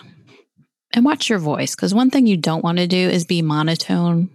And 0.94 1.06
watch 1.06 1.30
your 1.30 1.40
voice, 1.40 1.76
because 1.76 1.94
one 1.94 2.10
thing 2.10 2.26
you 2.26 2.38
don't 2.38 2.64
want 2.64 2.78
to 2.80 2.88
do 2.88 2.98
is 2.98 3.26
be 3.26 3.42
monotone 3.42 4.30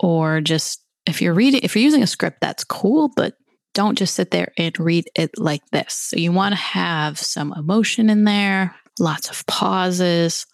or 0.00 0.40
just 0.40 0.82
if 1.06 1.20
you're 1.20 1.34
reading, 1.34 1.60
if 1.62 1.76
you're 1.76 1.84
using 1.84 2.02
a 2.02 2.06
script, 2.08 2.40
that's 2.40 2.64
cool, 2.64 3.10
but 3.14 3.34
don't 3.74 3.96
just 3.96 4.14
sit 4.14 4.30
there 4.30 4.52
and 4.56 4.78
read 4.78 5.08
it 5.14 5.30
like 5.38 5.62
this. 5.70 5.94
So 5.94 6.16
you 6.16 6.32
want 6.32 6.52
to 6.52 6.60
have 6.60 7.18
some 7.18 7.52
emotion 7.56 8.10
in 8.10 8.24
there, 8.24 8.74
lots 8.98 9.30
of 9.30 9.46
pauses, 9.46 10.46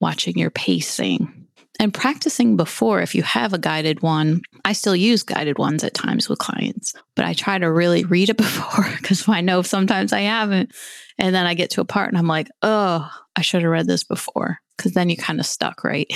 watching 0.00 0.38
your 0.38 0.50
pacing. 0.50 1.46
And 1.80 1.94
practicing 1.94 2.56
before, 2.56 3.00
if 3.02 3.14
you 3.14 3.22
have 3.22 3.52
a 3.52 3.58
guided 3.58 4.02
one, 4.02 4.42
I 4.64 4.72
still 4.72 4.96
use 4.96 5.22
guided 5.22 5.58
ones 5.58 5.84
at 5.84 5.94
times 5.94 6.28
with 6.28 6.40
clients, 6.40 6.92
but 7.14 7.24
I 7.24 7.34
try 7.34 7.56
to 7.56 7.70
really 7.70 8.04
read 8.04 8.30
it 8.30 8.36
before 8.36 8.86
because 8.98 9.28
I 9.28 9.40
know 9.40 9.62
sometimes 9.62 10.12
I 10.12 10.20
haven't. 10.20 10.72
And 11.18 11.34
then 11.34 11.46
I 11.46 11.54
get 11.54 11.70
to 11.70 11.80
a 11.80 11.84
part 11.84 12.08
and 12.08 12.18
I'm 12.18 12.26
like, 12.26 12.48
oh, 12.62 13.08
I 13.36 13.42
should 13.42 13.62
have 13.62 13.70
read 13.70 13.86
this 13.86 14.04
before 14.04 14.58
because 14.76 14.92
then 14.92 15.08
you 15.08 15.16
kind 15.16 15.40
of 15.40 15.46
stuck, 15.46 15.84
right? 15.84 16.06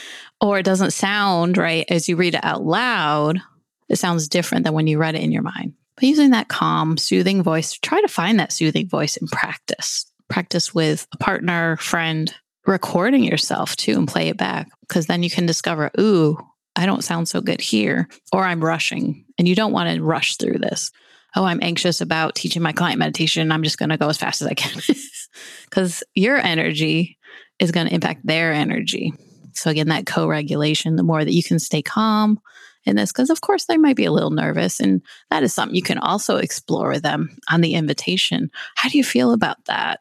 or 0.40 0.58
it 0.58 0.64
doesn't 0.64 0.92
sound 0.92 1.56
right 1.56 1.84
as 1.88 2.08
you 2.08 2.16
read 2.16 2.34
it 2.34 2.44
out 2.44 2.64
loud. 2.64 3.40
It 3.88 3.96
sounds 3.96 4.28
different 4.28 4.64
than 4.64 4.74
when 4.74 4.86
you 4.86 4.98
read 4.98 5.14
it 5.14 5.22
in 5.22 5.32
your 5.32 5.42
mind. 5.42 5.74
But 5.94 6.04
using 6.04 6.30
that 6.30 6.48
calm, 6.48 6.96
soothing 6.96 7.42
voice, 7.42 7.72
try 7.72 8.00
to 8.00 8.08
find 8.08 8.38
that 8.38 8.52
soothing 8.52 8.88
voice 8.88 9.16
in 9.16 9.28
practice. 9.28 10.10
Practice 10.28 10.74
with 10.74 11.06
a 11.12 11.18
partner, 11.18 11.76
friend, 11.76 12.34
recording 12.66 13.22
yourself 13.22 13.76
too 13.76 13.92
and 13.92 14.08
play 14.08 14.28
it 14.28 14.36
back 14.36 14.68
because 14.80 15.06
then 15.06 15.22
you 15.22 15.30
can 15.30 15.46
discover, 15.46 15.90
ooh, 15.98 16.36
I 16.76 16.84
don't 16.84 17.04
sound 17.04 17.28
so 17.28 17.40
good 17.40 17.60
here, 17.60 18.08
or 18.32 18.44
I'm 18.44 18.62
rushing. 18.62 19.24
And 19.38 19.48
you 19.48 19.54
don't 19.54 19.72
want 19.72 19.94
to 19.94 20.02
rush 20.02 20.36
through 20.36 20.58
this. 20.58 20.92
Oh, 21.34 21.44
I'm 21.44 21.62
anxious 21.62 22.00
about 22.00 22.34
teaching 22.34 22.62
my 22.62 22.72
client 22.72 22.98
meditation. 22.98 23.50
I'm 23.50 23.62
just 23.62 23.78
going 23.78 23.88
to 23.88 23.96
go 23.96 24.08
as 24.08 24.18
fast 24.18 24.42
as 24.42 24.48
I 24.48 24.54
can 24.54 24.80
because 25.64 26.04
your 26.14 26.36
energy 26.36 27.18
is 27.58 27.72
going 27.72 27.88
to 27.88 27.94
impact 27.94 28.26
their 28.26 28.52
energy. 28.52 29.12
So, 29.54 29.70
again, 29.70 29.88
that 29.88 30.06
co 30.06 30.26
regulation, 30.26 30.96
the 30.96 31.02
more 31.02 31.24
that 31.24 31.32
you 31.32 31.42
can 31.42 31.58
stay 31.58 31.82
calm 31.82 32.38
in 32.84 32.96
this, 32.96 33.10
because 33.10 33.30
of 33.30 33.40
course 33.40 33.64
they 33.64 33.78
might 33.78 33.96
be 33.96 34.04
a 34.04 34.12
little 34.12 34.30
nervous. 34.30 34.80
And 34.80 35.02
that 35.30 35.42
is 35.42 35.54
something 35.54 35.74
you 35.74 35.82
can 35.82 35.98
also 35.98 36.36
explore 36.36 36.90
with 36.90 37.02
them 37.02 37.36
on 37.50 37.62
the 37.62 37.74
invitation. 37.74 38.50
How 38.76 38.88
do 38.88 38.98
you 38.98 39.04
feel 39.04 39.32
about 39.32 39.64
that? 39.64 40.00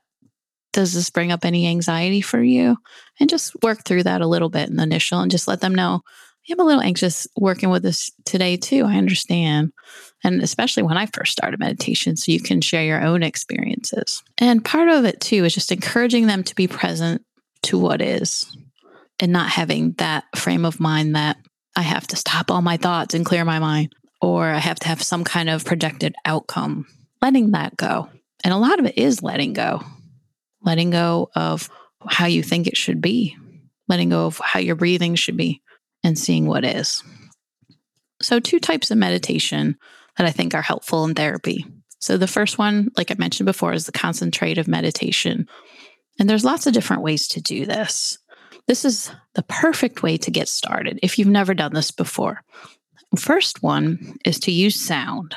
Does 0.75 0.93
this 0.93 1.09
bring 1.09 1.31
up 1.31 1.45
any 1.45 1.67
anxiety 1.67 2.19
for 2.19 2.43
you? 2.43 2.75
And 3.19 3.29
just 3.29 3.55
work 3.63 3.85
through 3.85 4.03
that 4.03 4.19
a 4.19 4.27
little 4.27 4.49
bit 4.49 4.69
in 4.69 4.75
the 4.75 4.83
initial 4.83 5.21
and 5.21 5.31
just 5.31 5.47
let 5.47 5.61
them 5.61 5.73
know 5.73 6.01
I'm 6.51 6.59
a 6.59 6.63
little 6.63 6.81
anxious 6.81 7.27
working 7.35 7.69
with 7.69 7.81
this 7.81 8.11
today 8.25 8.57
too. 8.57 8.85
I 8.85 8.97
understand. 8.97 9.71
And 10.23 10.41
especially 10.41 10.83
when 10.83 10.97
I 10.97 11.07
first 11.07 11.31
started 11.31 11.59
meditation, 11.59 12.15
so 12.15 12.31
you 12.31 12.39
can 12.39 12.61
share 12.61 12.83
your 12.83 13.03
own 13.03 13.23
experiences. 13.23 14.21
And 14.37 14.63
part 14.63 14.89
of 14.89 15.05
it 15.05 15.19
too 15.19 15.45
is 15.45 15.53
just 15.53 15.71
encouraging 15.71 16.27
them 16.27 16.43
to 16.43 16.55
be 16.55 16.67
present 16.67 17.23
to 17.63 17.79
what 17.79 18.01
is 18.01 18.45
and 19.19 19.31
not 19.31 19.49
having 19.49 19.93
that 19.93 20.25
frame 20.35 20.65
of 20.65 20.79
mind 20.79 21.15
that 21.15 21.37
I 21.75 21.81
have 21.81 22.05
to 22.07 22.15
stop 22.15 22.51
all 22.51 22.61
my 22.61 22.77
thoughts 22.77 23.15
and 23.15 23.25
clear 23.25 23.43
my 23.43 23.59
mind, 23.59 23.93
or 24.21 24.45
I 24.47 24.59
have 24.59 24.79
to 24.81 24.87
have 24.87 25.01
some 25.01 25.23
kind 25.23 25.49
of 25.49 25.65
projected 25.65 26.15
outcome. 26.25 26.85
Letting 27.21 27.51
that 27.51 27.75
go. 27.75 28.09
And 28.43 28.53
a 28.53 28.57
lot 28.57 28.79
of 28.79 28.85
it 28.85 28.97
is 28.97 29.23
letting 29.23 29.53
go, 29.53 29.81
letting 30.65 30.89
go 30.89 31.29
of 31.35 31.69
how 32.07 32.25
you 32.25 32.43
think 32.43 32.67
it 32.67 32.77
should 32.77 33.01
be, 33.01 33.37
letting 33.87 34.09
go 34.09 34.25
of 34.25 34.39
how 34.43 34.59
your 34.59 34.75
breathing 34.75 35.15
should 35.15 35.37
be, 35.37 35.61
and 36.03 36.17
seeing 36.17 36.47
what 36.47 36.65
is. 36.65 37.03
So, 38.21 38.39
two 38.39 38.59
types 38.59 38.91
of 38.91 38.97
meditation 38.97 39.77
that 40.17 40.25
I 40.25 40.31
think 40.31 40.53
are 40.53 40.61
helpful 40.61 41.05
in 41.05 41.13
therapy. 41.15 41.65
So, 41.99 42.17
the 42.17 42.27
first 42.27 42.57
one, 42.57 42.89
like 42.97 43.11
I 43.11 43.15
mentioned 43.17 43.45
before, 43.45 43.73
is 43.73 43.85
the 43.85 43.91
concentrative 43.91 44.67
meditation. 44.67 45.47
And 46.19 46.29
there's 46.29 46.45
lots 46.45 46.65
of 46.65 46.73
different 46.73 47.01
ways 47.01 47.27
to 47.29 47.41
do 47.41 47.65
this. 47.65 48.17
This 48.67 48.85
is 48.85 49.11
the 49.35 49.43
perfect 49.43 50.01
way 50.01 50.17
to 50.17 50.31
get 50.31 50.47
started 50.47 50.99
if 51.03 51.19
you've 51.19 51.27
never 51.27 51.53
done 51.53 51.73
this 51.73 51.91
before. 51.91 52.41
First 53.17 53.61
one 53.61 54.17
is 54.25 54.39
to 54.41 54.51
use 54.51 54.79
sound. 54.79 55.35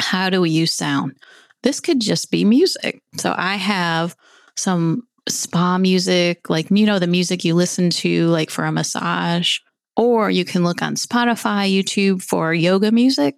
How 0.00 0.30
do 0.30 0.40
we 0.40 0.50
use 0.50 0.72
sound? 0.72 1.16
This 1.62 1.80
could 1.80 2.00
just 2.00 2.30
be 2.30 2.44
music. 2.44 3.02
So 3.16 3.34
I 3.36 3.56
have 3.56 4.16
some 4.58 5.02
spa 5.28 5.78
music, 5.78 6.48
like, 6.50 6.70
you 6.70 6.86
know, 6.86 6.98
the 6.98 7.06
music 7.06 7.44
you 7.44 7.54
listen 7.54 7.90
to, 7.90 8.26
like 8.28 8.50
for 8.50 8.64
a 8.64 8.72
massage, 8.72 9.58
or 9.96 10.30
you 10.30 10.44
can 10.44 10.64
look 10.64 10.82
on 10.82 10.94
Spotify, 10.94 11.70
YouTube 11.72 12.22
for 12.22 12.54
yoga 12.54 12.92
music. 12.92 13.36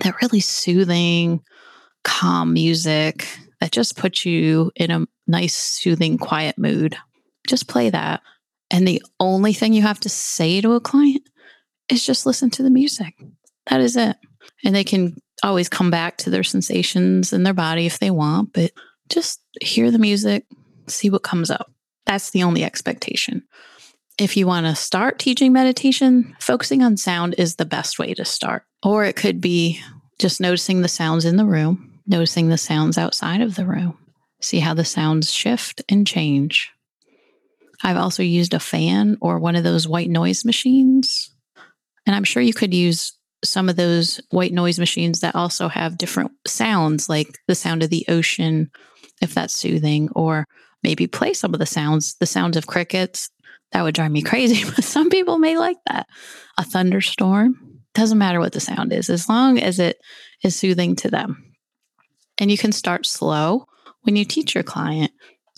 That 0.00 0.20
really 0.20 0.40
soothing, 0.40 1.40
calm 2.04 2.52
music 2.52 3.26
that 3.60 3.72
just 3.72 3.96
puts 3.96 4.26
you 4.26 4.70
in 4.76 4.90
a 4.90 5.06
nice, 5.26 5.54
soothing, 5.54 6.18
quiet 6.18 6.58
mood. 6.58 6.96
Just 7.48 7.68
play 7.68 7.90
that. 7.90 8.20
And 8.70 8.86
the 8.86 9.02
only 9.20 9.52
thing 9.52 9.72
you 9.72 9.82
have 9.82 10.00
to 10.00 10.08
say 10.08 10.60
to 10.60 10.72
a 10.72 10.80
client 10.80 11.28
is 11.88 12.04
just 12.04 12.26
listen 12.26 12.50
to 12.50 12.62
the 12.62 12.70
music. 12.70 13.14
That 13.68 13.80
is 13.80 13.96
it. 13.96 14.16
And 14.64 14.74
they 14.74 14.84
can 14.84 15.16
always 15.42 15.68
come 15.68 15.90
back 15.90 16.18
to 16.18 16.30
their 16.30 16.42
sensations 16.42 17.32
in 17.32 17.42
their 17.42 17.54
body 17.54 17.86
if 17.86 17.98
they 17.98 18.10
want, 18.10 18.52
but 18.52 18.72
just 19.08 19.40
hear 19.60 19.90
the 19.90 19.98
music, 19.98 20.46
see 20.86 21.10
what 21.10 21.22
comes 21.22 21.50
up. 21.50 21.70
That's 22.06 22.30
the 22.30 22.42
only 22.42 22.64
expectation. 22.64 23.42
If 24.18 24.36
you 24.36 24.46
want 24.46 24.66
to 24.66 24.74
start 24.74 25.18
teaching 25.18 25.52
meditation, 25.52 26.34
focusing 26.40 26.82
on 26.82 26.96
sound 26.96 27.34
is 27.36 27.56
the 27.56 27.66
best 27.66 27.98
way 27.98 28.14
to 28.14 28.24
start. 28.24 28.64
Or 28.82 29.04
it 29.04 29.16
could 29.16 29.40
be 29.40 29.80
just 30.18 30.40
noticing 30.40 30.80
the 30.80 30.88
sounds 30.88 31.24
in 31.24 31.36
the 31.36 31.44
room, 31.44 32.00
noticing 32.06 32.48
the 32.48 32.56
sounds 32.56 32.96
outside 32.96 33.42
of 33.42 33.56
the 33.56 33.66
room. 33.66 33.98
See 34.40 34.60
how 34.60 34.74
the 34.74 34.84
sounds 34.84 35.32
shift 35.32 35.82
and 35.88 36.06
change. 36.06 36.70
I've 37.82 37.96
also 37.96 38.22
used 38.22 38.54
a 38.54 38.60
fan 38.60 39.18
or 39.20 39.38
one 39.38 39.56
of 39.56 39.64
those 39.64 39.86
white 39.86 40.08
noise 40.08 40.44
machines. 40.44 41.30
And 42.06 42.16
I'm 42.16 42.24
sure 42.24 42.42
you 42.42 42.54
could 42.54 42.72
use 42.72 43.12
some 43.44 43.68
of 43.68 43.76
those 43.76 44.20
white 44.30 44.52
noise 44.52 44.78
machines 44.78 45.20
that 45.20 45.34
also 45.34 45.68
have 45.68 45.98
different 45.98 46.32
sounds, 46.46 47.08
like 47.08 47.38
the 47.48 47.54
sound 47.54 47.82
of 47.82 47.90
the 47.90 48.04
ocean, 48.08 48.70
if 49.20 49.34
that's 49.34 49.54
soothing, 49.54 50.08
or 50.14 50.46
maybe 50.82 51.06
play 51.06 51.32
some 51.32 51.54
of 51.54 51.60
the 51.60 51.66
sounds, 51.66 52.16
the 52.16 52.26
sounds 52.26 52.56
of 52.56 52.66
crickets. 52.66 53.30
That 53.72 53.82
would 53.82 53.94
drive 53.94 54.12
me 54.12 54.22
crazy, 54.30 54.64
but 54.64 54.84
some 54.84 55.10
people 55.10 55.38
may 55.38 55.58
like 55.58 55.78
that. 55.88 56.06
A 56.58 56.64
thunderstorm 56.64 57.80
doesn't 57.94 58.18
matter 58.18 58.40
what 58.40 58.52
the 58.52 58.60
sound 58.60 58.92
is, 58.92 59.10
as 59.10 59.28
long 59.28 59.58
as 59.58 59.78
it 59.78 59.98
is 60.42 60.54
soothing 60.54 60.96
to 60.96 61.10
them. 61.10 61.42
And 62.38 62.50
you 62.50 62.58
can 62.58 62.72
start 62.72 63.06
slow 63.06 63.66
when 64.02 64.16
you 64.16 64.24
teach 64.24 64.54
your 64.54 64.62
client 64.62 65.10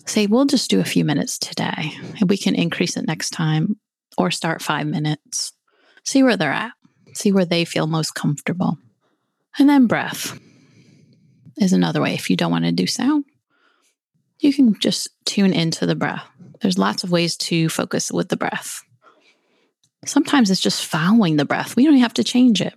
say, 0.09 0.25
we'll 0.25 0.45
just 0.45 0.69
do 0.69 0.79
a 0.79 0.85
few 0.85 1.05
minutes 1.05 1.37
today 1.37 1.91
and 2.19 2.29
we 2.29 2.37
can 2.37 2.55
increase 2.55 2.97
it 2.97 3.07
next 3.07 3.29
time 3.31 3.79
or 4.17 4.31
start 4.31 4.61
five 4.61 4.87
minutes. 4.87 5.53
See 6.03 6.23
where 6.23 6.37
they're 6.37 6.51
at, 6.51 6.71
see 7.13 7.31
where 7.31 7.45
they 7.45 7.65
feel 7.65 7.87
most 7.87 8.15
comfortable. 8.15 8.77
And 9.57 9.69
then 9.69 9.87
breath 9.87 10.39
is 11.57 11.73
another 11.73 12.01
way. 12.01 12.13
If 12.13 12.29
you 12.29 12.35
don't 12.35 12.51
want 12.51 12.65
to 12.65 12.71
do 12.71 12.87
sound, 12.87 13.25
you 14.39 14.53
can 14.53 14.77
just 14.79 15.09
tune 15.25 15.53
into 15.53 15.85
the 15.85 15.95
breath. 15.95 16.25
There's 16.61 16.77
lots 16.77 17.03
of 17.03 17.11
ways 17.11 17.35
to 17.37 17.69
focus 17.69 18.11
with 18.11 18.29
the 18.29 18.37
breath. 18.37 18.81
Sometimes 20.05 20.49
it's 20.49 20.61
just 20.61 20.85
following 20.85 21.35
the 21.35 21.45
breath. 21.45 21.75
We 21.75 21.85
don't 21.85 21.97
have 21.97 22.13
to 22.15 22.23
change 22.23 22.61
it. 22.61 22.73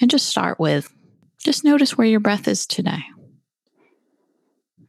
And 0.00 0.10
just 0.10 0.28
start 0.28 0.60
with 0.60 0.92
just 1.42 1.64
notice 1.64 1.96
where 1.96 2.06
your 2.06 2.20
breath 2.20 2.46
is 2.46 2.66
today. 2.66 3.02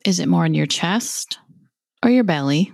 Is 0.06 0.20
it 0.20 0.28
more 0.28 0.46
in 0.46 0.54
your 0.54 0.66
chest 0.66 1.40
or 2.04 2.10
your 2.10 2.24
belly? 2.24 2.72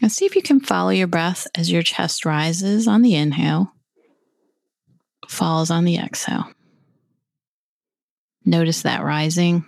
And 0.00 0.12
see 0.12 0.24
if 0.24 0.36
you 0.36 0.42
can 0.42 0.60
follow 0.60 0.90
your 0.90 1.06
breath 1.06 1.46
as 1.54 1.70
your 1.70 1.82
chest 1.82 2.24
rises 2.24 2.86
on 2.86 3.02
the 3.02 3.14
inhale, 3.14 3.72
falls 5.26 5.70
on 5.70 5.84
the 5.84 5.96
exhale. 5.96 6.50
Notice 8.44 8.82
that 8.82 9.02
rising 9.02 9.64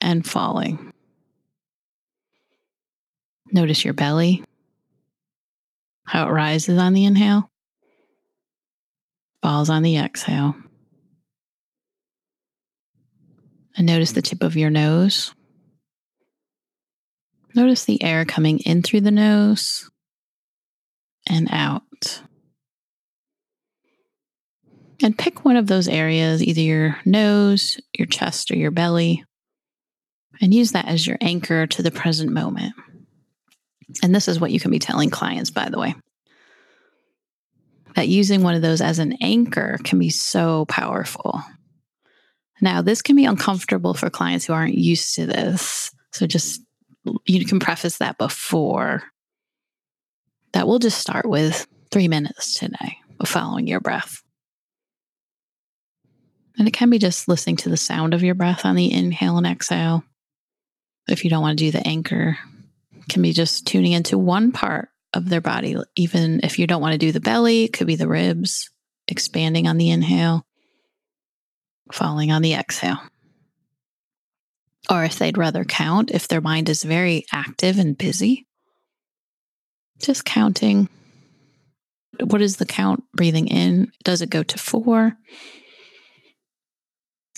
and 0.00 0.26
falling. 0.26 0.92
Notice 3.52 3.84
your 3.84 3.94
belly, 3.94 4.44
how 6.04 6.28
it 6.28 6.30
rises 6.30 6.78
on 6.78 6.92
the 6.92 7.04
inhale, 7.04 7.50
falls 9.42 9.70
on 9.70 9.82
the 9.82 9.98
exhale. 9.98 10.54
And 13.76 13.86
notice 13.86 14.12
the 14.12 14.22
tip 14.22 14.42
of 14.42 14.56
your 14.56 14.70
nose. 14.70 15.34
Notice 17.54 17.84
the 17.84 18.02
air 18.02 18.24
coming 18.24 18.60
in 18.60 18.82
through 18.82 19.00
the 19.00 19.10
nose 19.10 19.90
and 21.28 21.48
out. 21.50 22.22
And 25.02 25.16
pick 25.16 25.44
one 25.44 25.56
of 25.56 25.66
those 25.66 25.88
areas, 25.88 26.42
either 26.42 26.60
your 26.60 26.98
nose, 27.04 27.80
your 27.96 28.06
chest, 28.06 28.50
or 28.50 28.56
your 28.56 28.70
belly, 28.70 29.24
and 30.40 30.54
use 30.54 30.72
that 30.72 30.86
as 30.86 31.06
your 31.06 31.18
anchor 31.20 31.66
to 31.66 31.82
the 31.82 31.90
present 31.90 32.32
moment. 32.32 32.74
And 34.02 34.14
this 34.14 34.28
is 34.28 34.40
what 34.40 34.50
you 34.50 34.60
can 34.60 34.70
be 34.70 34.78
telling 34.78 35.10
clients, 35.10 35.50
by 35.50 35.68
the 35.68 35.78
way. 35.78 35.94
That 37.96 38.08
using 38.08 38.42
one 38.42 38.54
of 38.54 38.62
those 38.62 38.80
as 38.80 38.98
an 38.98 39.14
anchor 39.20 39.78
can 39.82 39.98
be 39.98 40.10
so 40.10 40.64
powerful. 40.66 41.42
Now, 42.60 42.82
this 42.82 43.02
can 43.02 43.16
be 43.16 43.24
uncomfortable 43.24 43.94
for 43.94 44.10
clients 44.10 44.46
who 44.46 44.52
aren't 44.52 44.74
used 44.74 45.14
to 45.16 45.26
this. 45.26 45.90
So 46.12 46.26
just 46.26 46.60
you 47.26 47.44
can 47.44 47.58
preface 47.58 47.98
that 47.98 48.18
before 48.18 49.02
that 50.52 50.66
we'll 50.66 50.78
just 50.78 50.98
start 50.98 51.26
with 51.26 51.66
three 51.90 52.08
minutes 52.08 52.58
today 52.58 52.98
of 53.18 53.28
following 53.28 53.66
your 53.66 53.80
breath. 53.80 54.22
And 56.58 56.68
it 56.68 56.72
can 56.72 56.90
be 56.90 56.98
just 56.98 57.28
listening 57.28 57.56
to 57.56 57.68
the 57.68 57.76
sound 57.76 58.12
of 58.12 58.22
your 58.22 58.34
breath 58.34 58.66
on 58.66 58.76
the 58.76 58.92
inhale 58.92 59.38
and 59.38 59.46
exhale. 59.46 60.04
If 61.08 61.24
you 61.24 61.30
don't 61.30 61.42
want 61.42 61.58
to 61.58 61.64
do 61.64 61.70
the 61.70 61.86
anchor, 61.86 62.38
can 63.08 63.22
be 63.22 63.32
just 63.32 63.66
tuning 63.66 63.92
into 63.92 64.16
one 64.16 64.52
part 64.52 64.88
of 65.12 65.28
their 65.28 65.40
body. 65.40 65.76
Even 65.96 66.40
if 66.42 66.58
you 66.58 66.66
don't 66.66 66.80
want 66.80 66.92
to 66.92 66.98
do 66.98 67.12
the 67.12 67.20
belly, 67.20 67.64
it 67.64 67.72
could 67.72 67.86
be 67.86 67.96
the 67.96 68.08
ribs, 68.08 68.70
expanding 69.08 69.66
on 69.66 69.76
the 69.76 69.90
inhale, 69.90 70.46
falling 71.92 72.30
on 72.30 72.42
the 72.42 72.54
exhale. 72.54 72.98
Or 74.88 75.04
if 75.04 75.18
they'd 75.18 75.38
rather 75.38 75.64
count, 75.64 76.10
if 76.10 76.28
their 76.28 76.40
mind 76.40 76.68
is 76.68 76.82
very 76.82 77.24
active 77.32 77.78
and 77.78 77.98
busy, 77.98 78.46
just 80.00 80.24
counting. 80.24 80.88
What 82.20 82.42
is 82.42 82.56
the 82.56 82.66
count 82.66 83.04
breathing 83.14 83.48
in? 83.48 83.92
Does 84.04 84.22
it 84.22 84.30
go 84.30 84.42
to 84.42 84.58
four? 84.58 85.16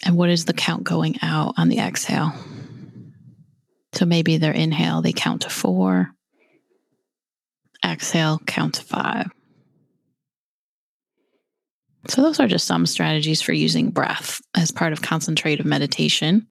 And 0.04 0.16
what 0.16 0.30
is 0.30 0.44
the 0.44 0.52
count 0.52 0.84
going 0.84 1.16
out 1.22 1.54
on 1.56 1.68
the 1.68 1.78
exhale? 1.78 2.32
So 3.92 4.06
maybe 4.06 4.36
their 4.38 4.52
inhale, 4.52 5.02
they 5.02 5.12
count 5.12 5.42
to 5.42 5.50
four. 5.50 6.10
Exhale, 7.84 8.40
count 8.46 8.74
to 8.74 8.82
five. 8.82 9.30
So, 12.08 12.20
those 12.20 12.40
are 12.40 12.48
just 12.48 12.66
some 12.66 12.86
strategies 12.86 13.42
for 13.42 13.52
using 13.52 13.90
breath 13.90 14.40
as 14.56 14.72
part 14.72 14.92
of 14.92 15.02
concentrative 15.02 15.66
meditation. 15.66 16.48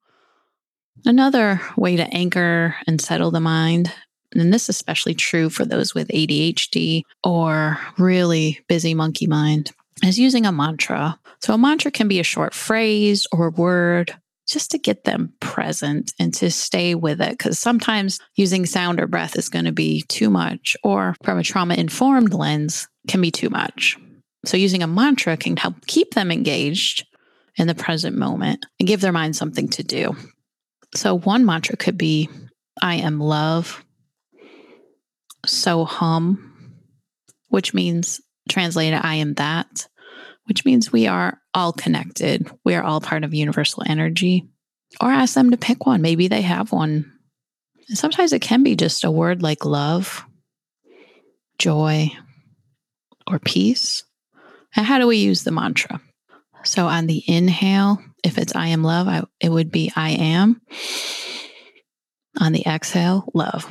Another 1.05 1.59
way 1.75 1.97
to 1.97 2.07
anchor 2.13 2.75
and 2.87 3.01
settle 3.01 3.31
the 3.31 3.41
mind, 3.41 3.91
and 4.33 4.53
this 4.53 4.63
is 4.63 4.69
especially 4.69 5.13
true 5.13 5.49
for 5.49 5.65
those 5.65 5.93
with 5.93 6.07
ADHD 6.09 7.01
or 7.23 7.77
really 7.97 8.61
busy 8.69 8.93
monkey 8.93 9.27
mind, 9.27 9.71
is 10.03 10.17
using 10.17 10.45
a 10.45 10.53
mantra. 10.53 11.19
So, 11.41 11.53
a 11.53 11.57
mantra 11.57 11.91
can 11.91 12.07
be 12.07 12.21
a 12.21 12.23
short 12.23 12.53
phrase 12.53 13.27
or 13.33 13.49
word 13.49 14.15
just 14.51 14.71
to 14.71 14.77
get 14.77 15.03
them 15.03 15.33
present 15.39 16.13
and 16.19 16.33
to 16.35 16.51
stay 16.51 16.95
with 16.95 17.21
it. 17.21 17.31
Because 17.31 17.59
sometimes 17.59 18.19
using 18.35 18.65
sound 18.65 18.99
or 18.99 19.07
breath 19.07 19.37
is 19.37 19.49
going 19.49 19.65
to 19.65 19.71
be 19.71 20.03
too 20.03 20.29
much, 20.29 20.75
or 20.83 21.15
from 21.23 21.37
a 21.37 21.43
trauma 21.43 21.75
informed 21.75 22.33
lens, 22.33 22.87
can 23.07 23.21
be 23.21 23.31
too 23.31 23.49
much. 23.49 23.97
So, 24.45 24.57
using 24.57 24.83
a 24.83 24.87
mantra 24.87 25.37
can 25.37 25.57
help 25.57 25.85
keep 25.87 26.13
them 26.13 26.31
engaged 26.31 27.05
in 27.57 27.67
the 27.67 27.75
present 27.75 28.17
moment 28.17 28.65
and 28.79 28.87
give 28.87 29.01
their 29.01 29.11
mind 29.11 29.35
something 29.35 29.67
to 29.69 29.83
do. 29.83 30.15
So, 30.95 31.17
one 31.17 31.45
mantra 31.45 31.77
could 31.77 31.97
be 31.97 32.29
I 32.81 32.95
am 32.95 33.19
love. 33.19 33.83
So 35.45 35.85
hum, 35.85 36.77
which 37.49 37.73
means 37.73 38.21
translated, 38.47 38.99
I 39.01 39.15
am 39.15 39.33
that 39.35 39.87
which 40.51 40.65
means 40.65 40.91
we 40.91 41.07
are 41.07 41.40
all 41.53 41.73
connected. 41.73 42.49
We 42.63 42.75
are 42.75 42.83
all 42.83 43.01
part 43.01 43.23
of 43.23 43.33
universal 43.33 43.83
energy. 43.85 44.47
Or 44.99 45.09
ask 45.09 45.33
them 45.35 45.51
to 45.51 45.57
pick 45.57 45.85
one. 45.85 46.01
Maybe 46.01 46.27
they 46.27 46.41
have 46.41 46.71
one. 46.71 47.11
And 47.87 47.97
sometimes 47.97 48.33
it 48.33 48.41
can 48.41 48.63
be 48.63 48.75
just 48.75 49.03
a 49.03 49.11
word 49.11 49.41
like 49.41 49.65
love, 49.65 50.25
joy, 51.57 52.11
or 53.27 53.39
peace. 53.39 54.03
And 54.75 54.85
how 54.85 54.99
do 54.99 55.07
we 55.07 55.17
use 55.17 55.43
the 55.43 55.51
mantra? 55.51 56.01
So 56.63 56.87
on 56.87 57.07
the 57.07 57.23
inhale, 57.25 57.99
if 58.23 58.37
it's 58.37 58.55
I 58.55 58.67
am 58.67 58.83
love, 58.83 59.07
I, 59.07 59.23
it 59.39 59.49
would 59.49 59.71
be 59.71 59.91
I 59.95 60.11
am. 60.11 60.61
On 62.39 62.51
the 62.51 62.63
exhale, 62.65 63.29
love. 63.33 63.65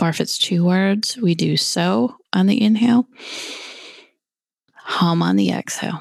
Or 0.00 0.08
if 0.08 0.20
it's 0.20 0.38
two 0.38 0.64
words, 0.64 1.16
we 1.16 1.34
do 1.34 1.56
so 1.56 2.16
on 2.32 2.46
the 2.46 2.60
inhale 2.62 3.06
hum 4.94 5.22
on 5.22 5.36
the 5.36 5.50
exhale. 5.50 6.00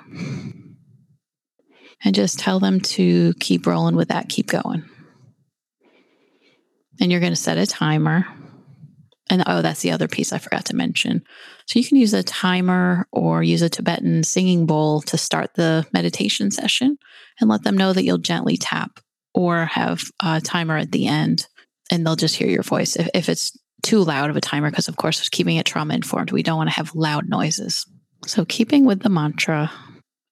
And 2.06 2.14
just 2.14 2.38
tell 2.38 2.60
them 2.60 2.80
to 2.82 3.34
keep 3.40 3.66
rolling 3.66 3.96
with 3.96 4.10
that, 4.10 4.30
keep 4.30 4.48
going. 4.48 4.84
And 7.02 7.12
you're 7.12 7.22
going 7.22 7.32
to 7.32 7.38
set 7.38 7.58
a 7.58 7.66
timer. 7.66 8.26
And 9.30 9.44
oh, 9.48 9.62
that's 9.62 9.82
the 9.82 9.92
other 9.92 10.08
piece 10.08 10.32
I 10.32 10.38
forgot 10.38 10.66
to 10.66 10.76
mention. 10.76 11.24
So 11.66 11.80
you 11.80 11.86
can 11.86 11.98
use 11.98 12.14
a 12.14 12.24
timer 12.24 13.08
or 13.12 13.42
use 13.42 13.62
a 13.62 13.70
Tibetan 13.70 14.24
singing 14.24 14.66
bowl 14.66 15.02
to 15.04 15.18
start 15.18 15.56
the 15.56 15.88
meditation 15.94 16.52
session 16.52 16.98
and 17.40 17.50
let 17.50 17.64
them 17.64 17.78
know 17.78 17.94
that 17.94 18.04
you'll 18.04 18.18
gently 18.18 18.58
tap 18.58 19.00
or 19.34 19.66
have 19.66 20.04
a 20.22 20.40
timer 20.42 20.78
at 20.78 20.92
the 20.92 21.08
end 21.08 21.48
and 21.90 22.06
they'll 22.06 22.16
just 22.16 22.36
hear 22.36 22.50
your 22.50 22.64
voice. 22.64 22.96
If, 22.96 23.10
if 23.14 23.30
it's 23.30 23.58
too 23.82 24.04
loud 24.04 24.30
of 24.30 24.36
a 24.36 24.42
timer, 24.42 24.70
because 24.70 24.88
of 24.88 24.98
course, 24.98 25.28
keeping 25.30 25.58
it 25.58 25.66
trauma 25.66 25.94
informed, 25.96 26.32
we 26.32 26.44
don't 26.44 26.58
want 26.58 26.70
to 26.70 26.76
have 26.76 26.94
loud 26.94 27.28
noises. 27.28 27.86
So, 28.26 28.46
keeping 28.46 28.86
with 28.86 29.02
the 29.02 29.10
mantra, 29.10 29.72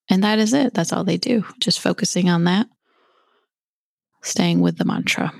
and 0.09 0.23
that 0.23 0.39
is 0.39 0.53
it. 0.53 0.73
That's 0.73 0.93
all 0.93 1.03
they 1.03 1.17
do, 1.17 1.45
just 1.59 1.79
focusing 1.79 2.29
on 2.29 2.45
that, 2.45 2.67
staying 4.21 4.61
with 4.61 4.77
the 4.77 4.85
mantra. 4.85 5.33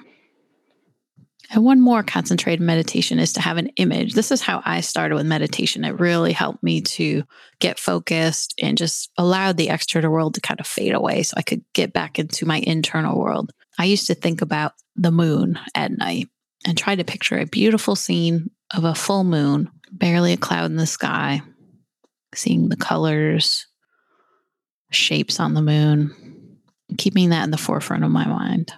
And 1.54 1.66
one 1.66 1.82
more 1.82 2.02
concentrated 2.02 2.62
meditation 2.62 3.20
is 3.20 3.34
to 3.34 3.42
have 3.42 3.58
an 3.58 3.68
image. 3.76 4.14
This 4.14 4.32
is 4.32 4.42
how 4.42 4.62
I 4.64 4.80
started 4.80 5.16
with 5.16 5.26
meditation. 5.26 5.84
It 5.84 6.00
really 6.00 6.32
helped 6.32 6.64
me 6.64 6.80
to 6.82 7.24
get 7.60 7.78
focused 7.78 8.54
and 8.62 8.78
just 8.78 9.12
allowed 9.18 9.58
the 9.58 9.68
external 9.68 10.12
world 10.12 10.36
to 10.36 10.42
kind 10.42 10.62
of 10.62 10.68
fade 10.68 10.94
away 10.94 11.24
so 11.24 11.34
I 11.36 11.42
could 11.42 11.64
get 11.74 11.92
back 11.92 12.20
into 12.20 12.46
my 12.46 12.60
internal 12.60 13.20
world. 13.20 13.52
I 13.78 13.86
used 13.86 14.08
to 14.08 14.16
think 14.16 14.42
about 14.42 14.74
the 14.96 15.12
moon 15.12 15.60
at 15.76 15.92
night 15.92 16.30
and 16.66 16.78
try 16.78 16.96
to 16.96 17.04
picture 17.04 17.38
a 17.38 17.46
beautiful 17.46 17.98
scene 17.98 18.50
of 18.74 18.86
a 18.86 18.96
full 18.96 19.26
moon, 19.26 19.70
barely 19.92 20.32
a 20.32 20.38
cloud 20.38 20.72
in 20.72 20.78
the 20.78 20.88
sky, 20.88 21.42
seeing 22.36 22.70
the 22.70 22.78
colors, 22.78 23.67
shapes 24.91 25.39
on 25.39 25.54
the 25.54 25.62
moon, 25.62 26.60
keeping 26.98 27.30
that 27.30 27.44
in 27.44 27.52
the 27.52 27.58
forefront 27.58 28.04
of 28.04 28.12
my 28.12 28.26
mind. 28.28 28.74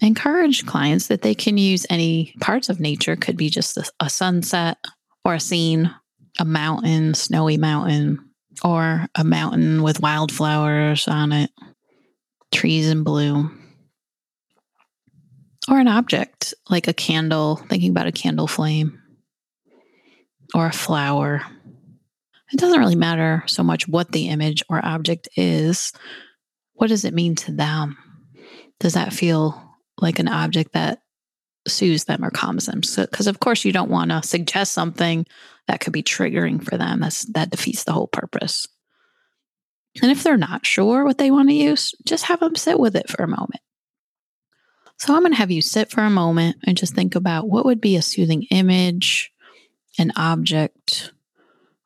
encourage 0.00 0.66
clients 0.66 1.06
that 1.06 1.22
they 1.22 1.34
can 1.34 1.56
use 1.56 1.86
any 1.88 2.34
parts 2.40 2.68
of 2.68 2.80
nature, 2.80 3.16
could 3.16 3.36
be 3.36 3.48
just 3.48 3.78
a, 3.78 3.84
a 4.00 4.10
sunset 4.10 4.76
or 5.24 5.34
a 5.34 5.40
scene, 5.40 5.90
a 6.38 6.44
mountain, 6.44 7.14
snowy 7.14 7.56
mountain, 7.56 8.18
or 8.62 9.06
a 9.14 9.24
mountain 9.24 9.82
with 9.82 10.00
wildflowers 10.00 11.08
on 11.08 11.32
it, 11.32 11.50
trees 12.52 12.90
in 12.90 13.04
bloom. 13.04 13.62
Or 15.68 15.80
an 15.80 15.88
object 15.88 16.54
like 16.68 16.88
a 16.88 16.92
candle, 16.92 17.56
thinking 17.56 17.90
about 17.90 18.06
a 18.06 18.12
candle 18.12 18.46
flame, 18.46 19.00
or 20.54 20.66
a 20.66 20.72
flower 20.72 21.42
it 22.52 22.58
doesn't 22.58 22.78
really 22.78 22.96
matter 22.96 23.42
so 23.46 23.62
much 23.62 23.88
what 23.88 24.12
the 24.12 24.28
image 24.28 24.62
or 24.68 24.84
object 24.84 25.28
is. 25.36 25.92
What 26.74 26.88
does 26.88 27.04
it 27.04 27.14
mean 27.14 27.34
to 27.36 27.52
them? 27.52 27.96
Does 28.78 28.94
that 28.94 29.12
feel 29.12 29.60
like 30.00 30.18
an 30.18 30.28
object 30.28 30.74
that 30.74 31.00
soothes 31.66 32.04
them 32.04 32.24
or 32.24 32.30
calms 32.30 32.66
them? 32.66 32.80
Because 32.80 33.24
so, 33.24 33.30
of 33.30 33.40
course 33.40 33.64
you 33.64 33.72
don't 33.72 33.90
want 33.90 34.10
to 34.10 34.22
suggest 34.22 34.72
something 34.72 35.26
that 35.66 35.80
could 35.80 35.92
be 35.92 36.02
triggering 36.02 36.62
for 36.62 36.76
them. 36.76 37.00
That's 37.00 37.24
that 37.32 37.50
defeats 37.50 37.84
the 37.84 37.92
whole 37.92 38.06
purpose. 38.06 38.66
And 40.02 40.10
if 40.10 40.22
they're 40.22 40.36
not 40.36 40.66
sure 40.66 41.04
what 41.04 41.18
they 41.18 41.30
want 41.30 41.48
to 41.48 41.54
use, 41.54 41.94
just 42.04 42.26
have 42.26 42.40
them 42.40 42.54
sit 42.54 42.78
with 42.78 42.94
it 42.96 43.08
for 43.08 43.22
a 43.24 43.28
moment. 43.28 43.60
So 44.98 45.14
I'm 45.14 45.22
going 45.22 45.32
to 45.32 45.38
have 45.38 45.50
you 45.50 45.62
sit 45.62 45.90
for 45.90 46.02
a 46.02 46.10
moment 46.10 46.56
and 46.66 46.76
just 46.76 46.94
think 46.94 47.14
about 47.14 47.48
what 47.48 47.64
would 47.64 47.80
be 47.80 47.96
a 47.96 48.02
soothing 48.02 48.44
image, 48.50 49.30
an 49.98 50.12
object, 50.16 51.12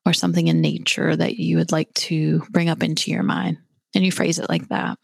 or 0.07 0.13
something 0.13 0.49
in 0.49 0.61
nature 0.61 1.15
that 1.15 1.37
you 1.37 1.57
would 1.59 1.73
like 1.73 1.93
to 1.95 2.43
bring 2.51 2.69
up 2.69 2.83
into 2.83 3.11
your 3.11 3.23
mind. 3.23 3.59
And 3.95 4.05
you 4.05 4.13
phrase 4.13 4.39
it 4.39 4.49
like 4.49 4.69
that. 4.69 4.99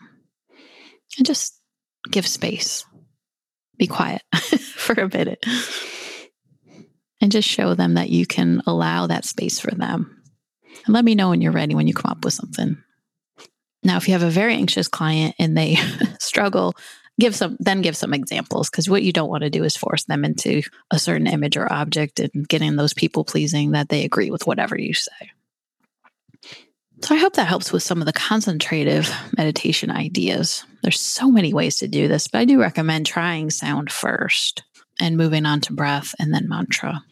And 1.16 1.26
just 1.26 1.60
give 2.10 2.26
space. 2.26 2.84
Be 3.78 3.86
quiet 3.86 4.22
for 4.34 4.94
a 4.94 5.08
minute. 5.08 5.44
And 7.20 7.32
just 7.32 7.48
show 7.48 7.74
them 7.74 7.94
that 7.94 8.10
you 8.10 8.26
can 8.26 8.62
allow 8.66 9.06
that 9.06 9.24
space 9.24 9.58
for 9.58 9.70
them. 9.70 10.22
And 10.84 10.94
let 10.94 11.04
me 11.04 11.14
know 11.14 11.30
when 11.30 11.40
you're 11.40 11.52
ready 11.52 11.74
when 11.74 11.88
you 11.88 11.94
come 11.94 12.10
up 12.10 12.24
with 12.24 12.34
something. 12.34 12.82
Now, 13.82 13.96
if 13.96 14.08
you 14.08 14.14
have 14.14 14.22
a 14.22 14.30
very 14.30 14.54
anxious 14.54 14.88
client 14.88 15.34
and 15.38 15.56
they 15.56 15.76
struggle 16.20 16.74
give 17.18 17.34
some 17.34 17.56
then 17.60 17.82
give 17.82 17.96
some 17.96 18.14
examples 18.14 18.70
because 18.70 18.88
what 18.88 19.02
you 19.02 19.12
don't 19.12 19.28
want 19.28 19.42
to 19.42 19.50
do 19.50 19.64
is 19.64 19.76
force 19.76 20.04
them 20.04 20.24
into 20.24 20.62
a 20.90 20.98
certain 20.98 21.26
image 21.26 21.56
or 21.56 21.72
object 21.72 22.20
and 22.20 22.48
getting 22.48 22.76
those 22.76 22.94
people 22.94 23.24
pleasing 23.24 23.72
that 23.72 23.88
they 23.88 24.04
agree 24.04 24.30
with 24.30 24.46
whatever 24.46 24.78
you 24.78 24.94
say. 24.94 25.30
So 27.02 27.14
i 27.14 27.18
hope 27.18 27.34
that 27.34 27.48
helps 27.48 27.72
with 27.72 27.82
some 27.82 28.00
of 28.00 28.06
the 28.06 28.12
concentrative 28.12 29.12
meditation 29.36 29.90
ideas. 29.90 30.64
There's 30.82 31.00
so 31.00 31.30
many 31.30 31.52
ways 31.52 31.78
to 31.78 31.88
do 31.88 32.08
this 32.08 32.28
but 32.28 32.38
i 32.38 32.44
do 32.44 32.60
recommend 32.60 33.06
trying 33.06 33.50
sound 33.50 33.90
first 33.90 34.62
and 35.00 35.16
moving 35.16 35.46
on 35.46 35.60
to 35.62 35.72
breath 35.72 36.14
and 36.18 36.32
then 36.32 36.48
mantra 36.48 37.02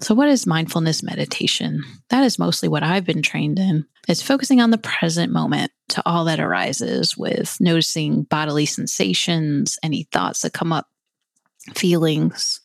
so, 0.00 0.14
what 0.14 0.28
is 0.28 0.46
mindfulness 0.46 1.02
meditation? 1.02 1.82
That 2.10 2.22
is 2.22 2.38
mostly 2.38 2.68
what 2.68 2.84
I've 2.84 3.04
been 3.04 3.22
trained 3.22 3.58
in. 3.58 3.84
It's 4.06 4.22
focusing 4.22 4.60
on 4.60 4.70
the 4.70 4.78
present 4.78 5.32
moment 5.32 5.72
to 5.90 6.02
all 6.06 6.24
that 6.26 6.40
arises 6.40 7.16
with 7.16 7.56
noticing 7.60 8.22
bodily 8.22 8.64
sensations, 8.64 9.78
any 9.82 10.04
thoughts 10.12 10.42
that 10.42 10.52
come 10.52 10.72
up, 10.72 10.86
feelings. 11.74 12.60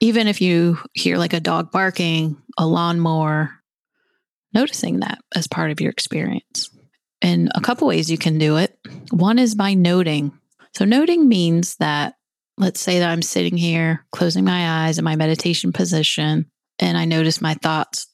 Even 0.00 0.26
if 0.26 0.40
you 0.40 0.78
hear 0.94 1.18
like 1.18 1.34
a 1.34 1.40
dog 1.40 1.70
barking, 1.70 2.36
a 2.58 2.66
lawnmower, 2.66 3.50
noticing 4.54 5.00
that 5.00 5.18
as 5.34 5.46
part 5.46 5.70
of 5.70 5.80
your 5.80 5.90
experience. 5.90 6.70
And 7.20 7.50
a 7.54 7.60
couple 7.60 7.86
ways 7.86 8.10
you 8.10 8.18
can 8.18 8.38
do 8.38 8.56
it. 8.56 8.78
One 9.10 9.38
is 9.38 9.54
by 9.54 9.74
noting. 9.74 10.32
So, 10.74 10.84
noting 10.84 11.28
means 11.28 11.76
that, 11.76 12.14
let's 12.58 12.80
say 12.80 12.98
that 12.98 13.10
I'm 13.10 13.22
sitting 13.22 13.56
here, 13.56 14.06
closing 14.12 14.44
my 14.44 14.86
eyes 14.86 14.98
in 14.98 15.04
my 15.04 15.16
meditation 15.16 15.72
position, 15.72 16.50
and 16.78 16.96
I 16.96 17.04
notice 17.04 17.40
my 17.40 17.54
thoughts 17.54 18.06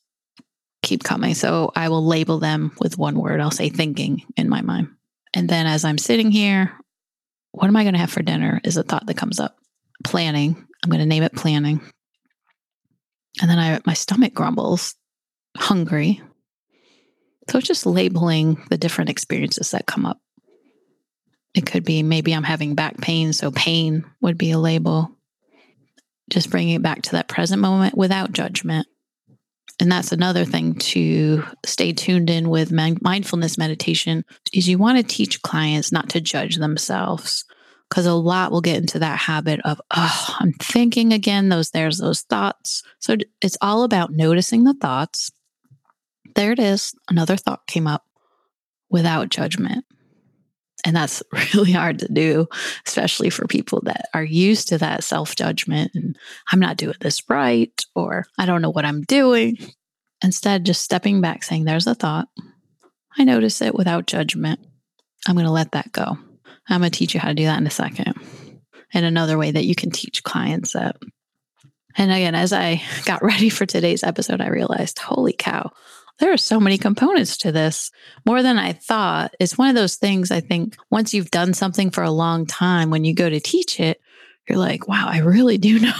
keep 0.83 1.03
coming. 1.05 1.35
So, 1.35 1.73
I 1.77 1.89
will 1.89 2.05
label 2.05 2.39
them 2.39 2.73
with 2.81 2.99
one 2.99 3.19
word. 3.19 3.41
I'll 3.41 3.51
say 3.51 3.69
thinking 3.69 4.23
in 4.37 4.49
my 4.49 4.63
mind. 4.63 4.89
And 5.35 5.49
then 5.49 5.67
as 5.67 5.85
I'm 5.85 5.99
sitting 5.99 6.31
here, 6.31 6.73
what 7.53 7.67
am 7.67 7.77
I 7.77 7.85
going 7.85 7.95
to 7.95 8.01
have 8.01 8.11
for 8.11 8.23
dinner 8.23 8.61
is 8.65 8.77
a 8.77 8.83
thought 8.83 9.07
that 9.07 9.17
comes 9.17 9.39
up. 9.39 9.57
Planning. 10.05 10.57
I'm 10.83 10.91
going 10.91 11.01
to 11.01 11.07
name 11.07 11.23
it 11.23 11.35
planning. 11.35 11.81
And 13.41 13.51
then 13.51 13.59
I, 13.59 13.81
my 13.87 13.95
stomach 13.95 14.35
grumbles, 14.35 14.95
hungry. 15.57 16.21
So 17.49 17.59
it's 17.59 17.69
just 17.69 17.87
labeling 17.87 18.63
the 18.71 18.79
different 18.79 19.11
experiences 19.11 19.71
that 19.73 19.87
come 19.87 20.07
up. 20.07 20.19
It 21.55 21.67
could 21.67 21.85
be 21.85 22.03
maybe 22.03 22.33
I'm 22.33 22.45
having 22.45 22.75
back 22.75 22.99
pain, 22.99 23.33
so 23.33 23.51
pain 23.51 24.05
would 24.21 24.39
be 24.39 24.53
a 24.53 24.59
label. 24.59 25.11
Just 26.31 26.51
bringing 26.51 26.77
it 26.77 26.83
back 26.83 27.03
to 27.03 27.13
that 27.13 27.29
present 27.29 27.61
moment 27.61 27.97
without 27.97 28.33
judgment. 28.33 28.87
And 29.81 29.91
that's 29.91 30.13
another 30.13 30.45
thing 30.45 30.75
to 30.75 31.43
stay 31.65 31.93
tuned 31.93 32.29
in 32.29 32.51
with 32.51 32.71
mindfulness 32.71 33.57
meditation 33.57 34.25
is 34.53 34.69
you 34.69 34.79
want 34.79 34.99
to 34.99 35.03
teach 35.05 35.43
clients 35.43 35.91
not 35.91 36.11
to 36.11 36.21
judge 36.21 36.57
themselves 36.57 37.45
because 37.89 38.07
a 38.07 38.13
lot 38.13 38.53
will 38.53 38.61
get 38.61 38.77
into 38.77 38.99
that 39.01 39.19
habit 39.19 39.59
of 39.65 39.81
oh 39.97 40.37
i'm 40.39 40.53
thinking 40.53 41.13
again 41.13 41.49
those 41.49 41.71
there's 41.71 41.99
those 41.99 42.21
thoughts 42.21 42.85
so 43.01 43.17
it's 43.41 43.57
all 43.63 43.83
about 43.83 44.13
noticing 44.13 44.63
the 44.63 44.75
thoughts 44.75 45.33
there 46.35 46.53
it 46.53 46.59
is. 46.59 46.95
Another 47.09 47.37
thought 47.37 47.67
came 47.67 47.87
up 47.87 48.05
without 48.89 49.29
judgment. 49.29 49.85
And 50.85 50.97
that's 50.97 51.23
really 51.55 51.73
hard 51.73 51.99
to 52.01 52.09
do, 52.13 52.47
especially 52.87 53.31
for 53.31 53.47
people 53.47 53.81
that 53.85 54.09
are 54.15 54.25
used 54.25 54.69
to 54.69 54.79
that 54.79 55.05
self 55.05 55.37
judgment 55.37 55.93
and 55.95 56.17
I'm 56.51 56.61
not 56.61 56.77
doing 56.77 56.97
this 57.01 57.23
right, 57.29 57.73
or 57.95 58.25
I 58.39 58.47
don't 58.47 58.63
know 58.63 58.71
what 58.71 58.85
I'm 58.85 59.03
doing. 59.03 59.59
Instead, 60.23 60.67
just 60.67 60.83
stepping 60.83 61.21
back, 61.21 61.43
saying, 61.43 61.65
There's 61.65 61.87
a 61.87 61.95
thought. 61.95 62.29
I 63.19 63.25
notice 63.25 63.61
it 63.61 63.75
without 63.75 64.07
judgment. 64.07 64.61
I'm 65.27 65.35
going 65.35 65.47
to 65.47 65.53
let 65.53 65.73
that 65.73 65.93
go. 65.93 66.19
I'm 66.69 66.81
going 66.81 66.91
to 66.91 66.99
teach 66.99 67.15
you 67.15 67.21
how 67.21 67.29
to 67.29 67.35
do 67.35 67.45
that 67.45 67.59
in 67.59 67.67
a 67.67 67.71
second. 67.71 68.15
And 68.93 69.05
another 69.05 69.39
way 69.39 69.51
that 69.51 69.65
you 69.65 69.75
can 69.75 69.91
teach 69.91 70.23
clients 70.23 70.73
that. 70.73 70.97
And 71.97 72.11
again, 72.13 72.35
as 72.35 72.53
I 72.53 72.83
got 73.05 73.23
ready 73.23 73.49
for 73.49 73.67
today's 73.67 74.05
episode, 74.05 74.41
I 74.41 74.49
realized, 74.49 74.99
holy 74.99 75.33
cow, 75.33 75.71
there 76.21 76.33
are 76.33 76.39
so 76.39 76.61
many 76.61 76.79
components 76.79 77.39
to 77.39 77.51
this, 77.51 77.91
more 78.25 78.43
than 78.43 78.59
I 78.59 78.73
thought. 78.73 79.35
It's 79.41 79.59
one 79.59 79.69
of 79.71 79.75
those 79.75 79.97
things 79.97 80.31
I 80.31 80.41
think 80.41 80.77
once 80.91 81.13
you've 81.13 81.31
done 81.31 81.55
something 81.55 81.91
for 81.91 82.05
a 82.05 82.11
long 82.11 82.47
time, 82.47 82.91
when 82.91 83.05
you 83.05 83.15
go 83.15 83.29
to 83.29 83.41
teach 83.41 83.81
it, 83.81 84.01
you're 84.49 84.59
like, 84.59 84.87
wow, 84.87 85.07
I 85.09 85.19
really 85.19 85.59
do 85.59 85.79
know 85.81 85.93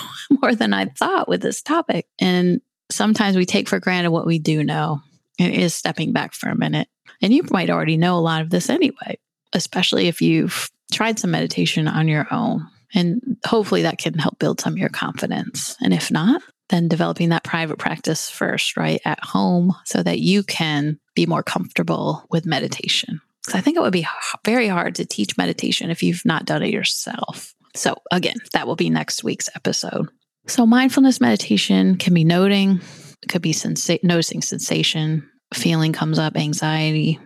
more 0.43 0.55
than 0.55 0.73
I 0.73 0.87
thought 0.87 1.29
with 1.29 1.43
this 1.43 1.63
topic. 1.63 2.07
And 2.19 2.61
sometimes 2.91 3.37
we 3.37 3.47
take 3.47 3.69
for 3.69 3.81
granted 3.81 4.11
what 4.11 4.27
we 4.27 4.39
do 4.39 4.63
know. 4.63 5.01
It 5.39 5.55
is 5.55 5.75
stepping 5.75 6.13
back 6.13 6.35
for 6.35 6.51
a 6.51 6.59
minute. 6.59 6.89
And 7.23 7.33
you 7.33 7.43
might 7.51 7.71
already 7.71 7.97
know 7.97 8.17
a 8.17 8.21
lot 8.21 8.43
of 8.43 8.51
this 8.51 8.69
anyway, 8.69 9.19
especially 9.53 10.09
if 10.09 10.21
you've 10.21 10.71
tried 10.93 11.19
some 11.19 11.31
meditation 11.31 11.89
on 11.89 12.09
your 12.09 12.27
own. 12.31 12.67
And 12.95 13.39
hopefully 13.45 13.83
that 13.83 13.99
can 13.99 14.15
help 14.15 14.39
build 14.39 14.61
some 14.61 14.75
of 14.75 14.79
your 14.79 14.89
confidence. 14.89 15.77
And 15.81 15.95
if 15.95 16.11
not, 16.11 16.43
then 16.71 16.89
developing 16.89 17.29
that 17.29 17.45
private 17.45 17.79
practice 17.79 18.31
first, 18.31 18.77
right, 18.77 19.01
at 19.05 19.23
home 19.23 19.75
so 19.85 20.03
that 20.03 20.21
you 20.21 20.43
can 20.43 20.99
be 21.15 21.27
more 21.27 21.43
comfortable 21.43 22.25
with 22.31 22.47
meditation. 22.47 23.21
Because 23.43 23.59
I 23.59 23.61
think 23.61 23.77
it 23.77 23.81
would 23.81 23.93
be 23.93 24.07
very 24.45 24.69
hard 24.69 24.95
to 24.97 25.05
teach 25.05 25.37
meditation 25.37 25.91
if 25.91 26.03
you've 26.03 26.25
not 26.25 26.45
done 26.45 26.63
it 26.63 26.73
yourself. 26.73 27.55
So, 27.75 27.97
again, 28.11 28.37
that 28.53 28.67
will 28.67 28.77
be 28.77 28.91
next 28.91 29.23
week's 29.25 29.49
episode. 29.55 30.09
So, 30.47 30.67
mindfulness 30.67 31.21
meditation 31.21 31.97
can 31.97 32.15
be 32.15 32.25
noting, 32.25 32.81
it 33.23 33.29
could 33.29 33.43
be 33.43 33.53
sensa- 33.53 34.03
noticing 34.03 34.43
sensation, 34.43 35.29
feeling 35.53 35.93
comes 35.93 36.19
up, 36.19 36.37
anxiety. 36.37 37.19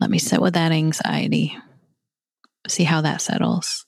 Let 0.00 0.10
me 0.10 0.18
sit 0.18 0.40
with 0.40 0.54
that 0.54 0.72
anxiety, 0.72 1.56
see 2.68 2.84
how 2.84 3.02
that 3.02 3.20
settles. 3.20 3.86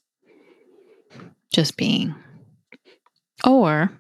Just 1.53 1.77
being. 1.77 2.15
Or 3.45 3.91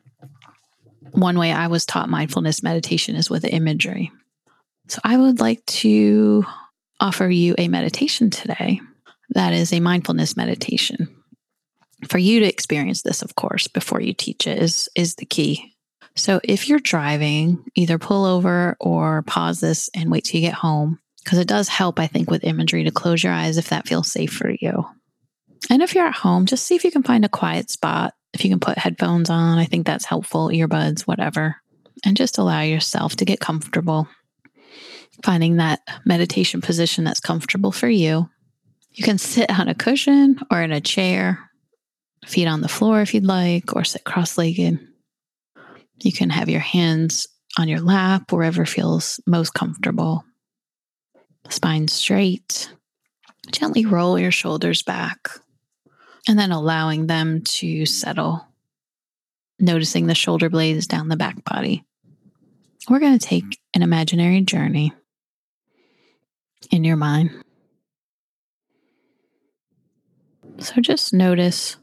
one 1.16 1.38
way 1.38 1.52
I 1.52 1.66
was 1.66 1.86
taught 1.86 2.08
mindfulness 2.08 2.62
meditation 2.62 3.16
is 3.16 3.30
with 3.30 3.44
imagery. 3.44 4.12
So 4.88 5.00
I 5.02 5.16
would 5.16 5.40
like 5.40 5.64
to 5.66 6.44
offer 7.00 7.28
you 7.28 7.54
a 7.58 7.68
meditation 7.68 8.30
today 8.30 8.80
that 9.30 9.52
is 9.52 9.72
a 9.72 9.80
mindfulness 9.80 10.36
meditation. 10.36 11.08
For 12.08 12.18
you 12.18 12.40
to 12.40 12.46
experience 12.46 13.02
this, 13.02 13.22
of 13.22 13.34
course, 13.34 13.66
before 13.66 14.00
you 14.00 14.12
teach 14.12 14.46
it 14.46 14.62
is, 14.62 14.88
is 14.94 15.16
the 15.16 15.24
key. 15.24 15.74
So 16.14 16.40
if 16.44 16.68
you're 16.68 16.78
driving, 16.78 17.64
either 17.74 17.98
pull 17.98 18.24
over 18.24 18.76
or 18.78 19.22
pause 19.22 19.60
this 19.60 19.90
and 19.94 20.10
wait 20.10 20.24
till 20.24 20.40
you 20.40 20.46
get 20.46 20.54
home, 20.54 21.00
because 21.24 21.38
it 21.38 21.48
does 21.48 21.68
help, 21.68 21.98
I 21.98 22.06
think, 22.06 22.30
with 22.30 22.44
imagery 22.44 22.84
to 22.84 22.90
close 22.90 23.24
your 23.24 23.32
eyes 23.32 23.56
if 23.56 23.70
that 23.70 23.88
feels 23.88 24.12
safe 24.12 24.32
for 24.32 24.50
you. 24.50 24.86
And 25.68 25.82
if 25.82 25.94
you're 25.94 26.06
at 26.06 26.14
home, 26.14 26.46
just 26.46 26.66
see 26.66 26.76
if 26.76 26.84
you 26.84 26.90
can 26.90 27.02
find 27.02 27.24
a 27.24 27.28
quiet 27.28 27.70
spot 27.70 28.14
if 28.36 28.44
you 28.44 28.50
can 28.50 28.60
put 28.60 28.76
headphones 28.76 29.30
on, 29.30 29.56
I 29.56 29.64
think 29.64 29.86
that's 29.86 30.04
helpful, 30.04 30.48
earbuds, 30.48 31.06
whatever, 31.06 31.56
and 32.04 32.18
just 32.18 32.36
allow 32.36 32.60
yourself 32.60 33.16
to 33.16 33.24
get 33.24 33.40
comfortable. 33.40 34.06
Finding 35.24 35.56
that 35.56 35.80
meditation 36.04 36.60
position 36.60 37.02
that's 37.02 37.18
comfortable 37.18 37.72
for 37.72 37.88
you. 37.88 38.28
You 38.92 39.02
can 39.02 39.16
sit 39.16 39.50
on 39.50 39.68
a 39.68 39.74
cushion 39.74 40.38
or 40.50 40.60
in 40.60 40.70
a 40.70 40.82
chair, 40.82 41.50
feet 42.26 42.46
on 42.46 42.60
the 42.60 42.68
floor 42.68 43.00
if 43.00 43.14
you'd 43.14 43.24
like, 43.24 43.74
or 43.74 43.84
sit 43.84 44.04
cross 44.04 44.36
legged. 44.36 44.78
You 46.02 46.12
can 46.12 46.28
have 46.28 46.50
your 46.50 46.60
hands 46.60 47.26
on 47.58 47.68
your 47.68 47.80
lap, 47.80 48.32
wherever 48.32 48.66
feels 48.66 49.18
most 49.26 49.54
comfortable. 49.54 50.26
Spine 51.48 51.88
straight. 51.88 52.70
Gently 53.50 53.86
roll 53.86 54.18
your 54.18 54.30
shoulders 54.30 54.82
back 54.82 55.30
and 56.28 56.38
then 56.38 56.52
allowing 56.52 57.06
them 57.06 57.42
to 57.42 57.86
settle, 57.86 58.46
noticing 59.58 60.06
the 60.06 60.14
shoulder 60.14 60.48
blades 60.48 60.86
down 60.86 61.08
the 61.08 61.16
back 61.16 61.44
body. 61.44 61.84
We're 62.88 63.00
going 63.00 63.18
to 63.18 63.26
take 63.26 63.60
an 63.74 63.82
imaginary 63.82 64.40
journey 64.42 64.92
in 66.70 66.84
your 66.84 66.96
mind. 66.96 67.30
So 70.58 70.80
just 70.80 71.12
notice 71.12 71.76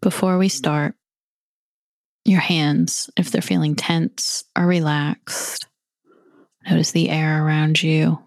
before 0.00 0.38
we 0.38 0.48
start 0.48 0.94
your 2.24 2.40
hands, 2.40 3.10
if 3.16 3.30
they're 3.30 3.42
feeling 3.42 3.74
tense 3.74 4.44
or 4.56 4.66
relaxed. 4.66 5.66
Notice 6.68 6.92
the 6.92 7.08
air 7.08 7.44
around 7.44 7.82
you, 7.82 8.18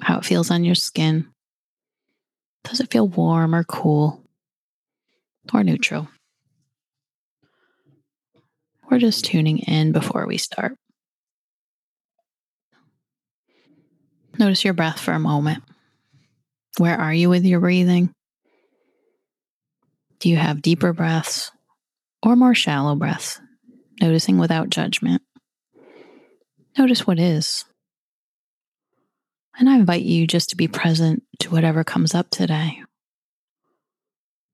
how 0.00 0.18
it 0.18 0.24
feels 0.24 0.50
on 0.50 0.64
your 0.64 0.74
skin. 0.74 1.28
Does 2.64 2.80
it 2.80 2.90
feel 2.90 3.06
warm 3.06 3.54
or 3.54 3.62
cool? 3.64 4.23
Or 5.52 5.62
neutral. 5.64 6.08
We're 8.90 8.98
just 8.98 9.24
tuning 9.24 9.58
in 9.58 9.92
before 9.92 10.26
we 10.26 10.38
start. 10.38 10.76
Notice 14.38 14.64
your 14.64 14.74
breath 14.74 15.00
for 15.00 15.12
a 15.12 15.18
moment. 15.18 15.62
Where 16.78 16.96
are 16.96 17.14
you 17.14 17.30
with 17.30 17.44
your 17.44 17.60
breathing? 17.60 18.12
Do 20.18 20.28
you 20.28 20.36
have 20.36 20.62
deeper 20.62 20.92
breaths 20.92 21.50
or 22.22 22.36
more 22.36 22.54
shallow 22.54 22.94
breaths? 22.94 23.40
Noticing 24.00 24.38
without 24.38 24.70
judgment. 24.70 25.22
Notice 26.76 27.06
what 27.06 27.20
is. 27.20 27.64
And 29.56 29.68
I 29.68 29.76
invite 29.76 30.02
you 30.02 30.26
just 30.26 30.50
to 30.50 30.56
be 30.56 30.66
present 30.66 31.22
to 31.40 31.50
whatever 31.50 31.84
comes 31.84 32.14
up 32.14 32.30
today 32.30 32.82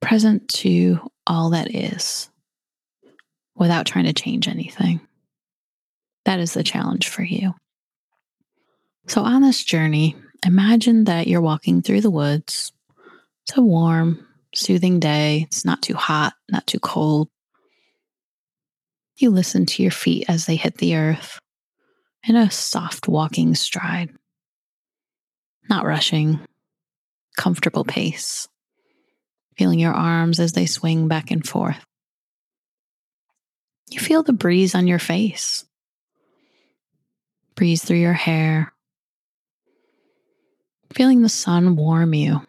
present 0.01 0.49
to 0.49 0.99
all 1.27 1.51
that 1.51 1.75
is 1.75 2.31
without 3.55 3.87
trying 3.87 4.07
to 4.07 4.13
change 4.13 4.49
anything. 4.49 5.01
That 6.25 6.41
is 6.41 6.55
the 6.55 6.63
challenge 6.63 7.09
for 7.09 7.23
you. 7.23 7.55
So, 9.07 9.23
on 9.23 9.43
this 9.43 9.65
journey, 9.65 10.17
imagine 10.45 11.05
that 11.05 11.27
you're 11.27 11.41
walking 11.41 11.83
through 11.83 12.03
the 12.03 12.11
woods. 12.11 12.73
It's 13.45 13.57
a 13.57 13.63
warm, 13.63 14.27
soothing 14.55 15.01
day. 15.01 15.47
It's 15.47 15.65
not 15.65 15.83
too 15.83 15.95
hot, 15.95 16.35
not 16.51 16.67
too 16.67 16.81
cold. 16.81 17.29
You 19.17 19.31
listen 19.31 19.67
to 19.67 19.83
your 19.83 19.93
feet 19.93 20.25
as 20.29 20.47
they 20.47 20.57
hit 20.57 20.79
the 20.79 20.97
earth 20.97 21.39
in 22.27 22.37
a 22.37 22.51
soft 22.51 23.09
walking 23.09 23.55
stride, 23.55 24.11
not 25.69 25.85
rushing, 25.85 26.41
comfortable 27.37 27.85
pace 27.85 28.49
feeling 29.61 29.79
your 29.79 29.92
arms 29.92 30.40
as 30.40 30.53
they 30.53 30.64
swing 30.64 31.07
back 31.07 31.31
and 31.31 31.46
forth. 31.46 31.85
You 33.90 34.01
feel 34.01 34.23
the 34.23 34.33
breeze 34.33 34.75
on 34.75 34.87
your 34.87 34.99
face, 34.99 35.66
breeze 37.57 37.85
through 37.85 37.99
your 37.99 38.14
hair, 38.14 38.73
feeling 40.94 41.20
the 41.20 41.29
sun 41.29 41.77
warm 41.77 42.14
you, 42.14 42.40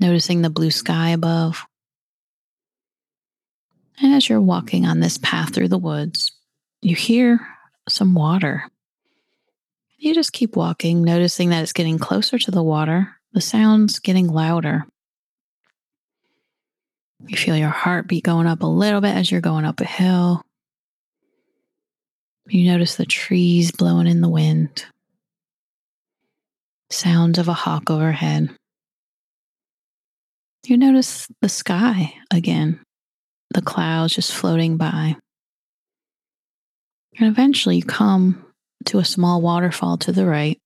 noticing 0.00 0.40
the 0.40 0.48
blue 0.48 0.70
sky 0.70 1.10
above. 1.10 1.66
And 4.00 4.14
as 4.14 4.30
you're 4.30 4.40
walking 4.40 4.86
on 4.86 5.00
this 5.00 5.18
path 5.18 5.52
through 5.52 5.68
the 5.68 5.76
woods, 5.76 6.32
you 6.80 6.96
hear 6.96 7.46
some 7.86 8.14
water. 8.14 8.64
You 9.98 10.14
just 10.14 10.32
keep 10.32 10.56
walking, 10.56 11.02
noticing 11.02 11.50
that 11.50 11.62
it's 11.62 11.74
getting 11.74 11.98
closer 11.98 12.38
to 12.38 12.50
the 12.50 12.62
water, 12.62 13.14
the 13.34 13.42
sounds 13.42 13.98
getting 13.98 14.28
louder. 14.28 14.86
You 17.26 17.36
feel 17.36 17.56
your 17.56 17.68
heartbeat 17.68 18.24
going 18.24 18.46
up 18.46 18.62
a 18.62 18.66
little 18.66 19.00
bit 19.00 19.16
as 19.16 19.30
you're 19.30 19.40
going 19.40 19.64
up 19.64 19.80
a 19.80 19.84
hill. 19.84 20.42
You 22.48 22.70
notice 22.70 22.96
the 22.96 23.06
trees 23.06 23.70
blowing 23.70 24.06
in 24.06 24.20
the 24.20 24.28
wind, 24.28 24.84
sounds 26.90 27.38
of 27.38 27.48
a 27.48 27.52
hawk 27.52 27.90
overhead. 27.90 28.50
You 30.66 30.76
notice 30.76 31.28
the 31.40 31.48
sky 31.48 32.14
again, 32.30 32.80
the 33.54 33.62
clouds 33.62 34.14
just 34.14 34.32
floating 34.32 34.76
by. 34.76 35.16
And 37.18 37.28
eventually 37.28 37.76
you 37.76 37.84
come 37.84 38.44
to 38.86 38.98
a 38.98 39.04
small 39.04 39.40
waterfall 39.40 39.96
to 39.98 40.12
the 40.12 40.26
right. 40.26 40.58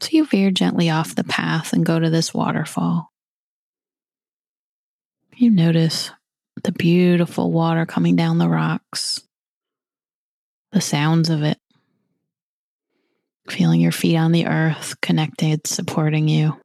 So 0.00 0.10
you 0.12 0.26
veer 0.26 0.50
gently 0.50 0.90
off 0.90 1.14
the 1.14 1.24
path 1.24 1.72
and 1.72 1.86
go 1.86 1.98
to 1.98 2.10
this 2.10 2.34
waterfall. 2.34 3.08
You 5.36 5.50
notice 5.50 6.10
the 6.62 6.70
beautiful 6.70 7.50
water 7.50 7.86
coming 7.86 8.14
down 8.14 8.38
the 8.38 8.48
rocks, 8.48 9.20
the 10.70 10.80
sounds 10.80 11.28
of 11.28 11.42
it, 11.42 11.58
feeling 13.50 13.80
your 13.80 13.92
feet 13.92 14.16
on 14.16 14.30
the 14.30 14.46
earth, 14.46 15.00
connected, 15.00 15.66
supporting 15.66 16.28
you, 16.28 16.56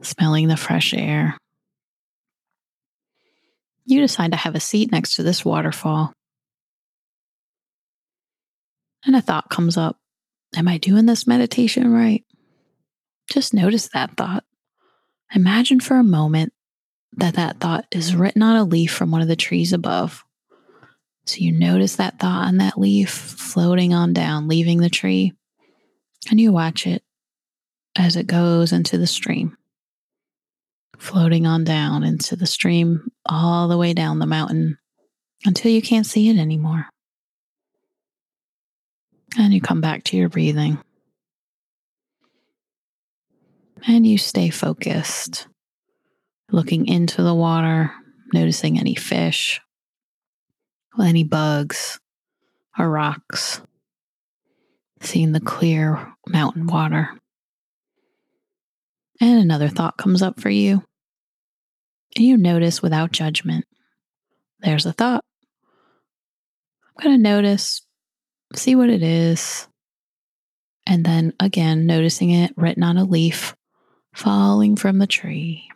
smelling 0.00 0.48
the 0.48 0.56
fresh 0.56 0.94
air. 0.94 1.36
You 3.84 4.00
decide 4.00 4.30
to 4.30 4.38
have 4.38 4.54
a 4.54 4.60
seat 4.60 4.90
next 4.90 5.16
to 5.16 5.22
this 5.22 5.44
waterfall. 5.44 6.14
And 9.04 9.14
a 9.14 9.20
thought 9.20 9.50
comes 9.50 9.76
up 9.76 9.98
Am 10.56 10.68
I 10.68 10.78
doing 10.78 11.06
this 11.06 11.26
meditation 11.26 11.92
right? 11.92 12.24
Just 13.28 13.52
notice 13.52 13.88
that 13.88 14.16
thought. 14.16 14.44
Imagine 15.34 15.80
for 15.80 15.96
a 15.96 16.04
moment 16.04 16.52
that 17.16 17.34
that 17.34 17.58
thought 17.60 17.86
is 17.90 18.14
written 18.14 18.42
on 18.42 18.56
a 18.56 18.64
leaf 18.64 18.92
from 18.92 19.10
one 19.10 19.20
of 19.20 19.28
the 19.28 19.36
trees 19.36 19.72
above. 19.72 20.24
So 21.26 21.38
you 21.38 21.52
notice 21.52 21.96
that 21.96 22.18
thought 22.18 22.46
on 22.46 22.58
that 22.58 22.78
leaf 22.78 23.10
floating 23.10 23.94
on 23.94 24.12
down, 24.12 24.46
leaving 24.46 24.78
the 24.78 24.90
tree, 24.90 25.32
and 26.30 26.40
you 26.40 26.52
watch 26.52 26.86
it 26.86 27.02
as 27.96 28.16
it 28.16 28.26
goes 28.26 28.72
into 28.72 28.98
the 28.98 29.06
stream, 29.06 29.56
floating 30.98 31.46
on 31.46 31.64
down 31.64 32.04
into 32.04 32.36
the 32.36 32.46
stream 32.46 33.10
all 33.26 33.68
the 33.68 33.78
way 33.78 33.94
down 33.94 34.18
the 34.18 34.26
mountain 34.26 34.78
until 35.44 35.70
you 35.70 35.82
can't 35.82 36.06
see 36.06 36.28
it 36.28 36.38
anymore. 36.38 36.86
And 39.38 39.52
you 39.52 39.60
come 39.60 39.80
back 39.80 40.04
to 40.04 40.16
your 40.16 40.28
breathing. 40.28 40.78
And 43.86 44.06
you 44.06 44.16
stay 44.16 44.48
focused, 44.48 45.46
looking 46.50 46.86
into 46.86 47.22
the 47.22 47.34
water, 47.34 47.92
noticing 48.32 48.78
any 48.78 48.94
fish, 48.94 49.60
any 50.98 51.24
bugs 51.24 52.00
or 52.78 52.88
rocks, 52.88 53.60
seeing 55.00 55.32
the 55.32 55.40
clear 55.40 56.14
mountain 56.26 56.66
water. 56.66 57.10
And 59.20 59.38
another 59.40 59.68
thought 59.68 59.98
comes 59.98 60.22
up 60.22 60.40
for 60.40 60.50
you. 60.50 60.82
And 62.16 62.24
you 62.24 62.36
notice 62.36 62.80
without 62.80 63.12
judgment. 63.12 63.66
There's 64.60 64.86
a 64.86 64.92
thought. 64.92 65.24
I'm 66.96 67.04
going 67.04 67.16
to 67.16 67.22
notice, 67.22 67.82
see 68.54 68.76
what 68.76 68.88
it 68.88 69.02
is. 69.02 69.68
And 70.86 71.04
then 71.04 71.34
again, 71.38 71.86
noticing 71.86 72.30
it 72.30 72.52
written 72.56 72.82
on 72.82 72.96
a 72.96 73.04
leaf 73.04 73.54
falling 74.14 74.76
from 74.76 74.98
the 74.98 75.06
tree, 75.06 75.68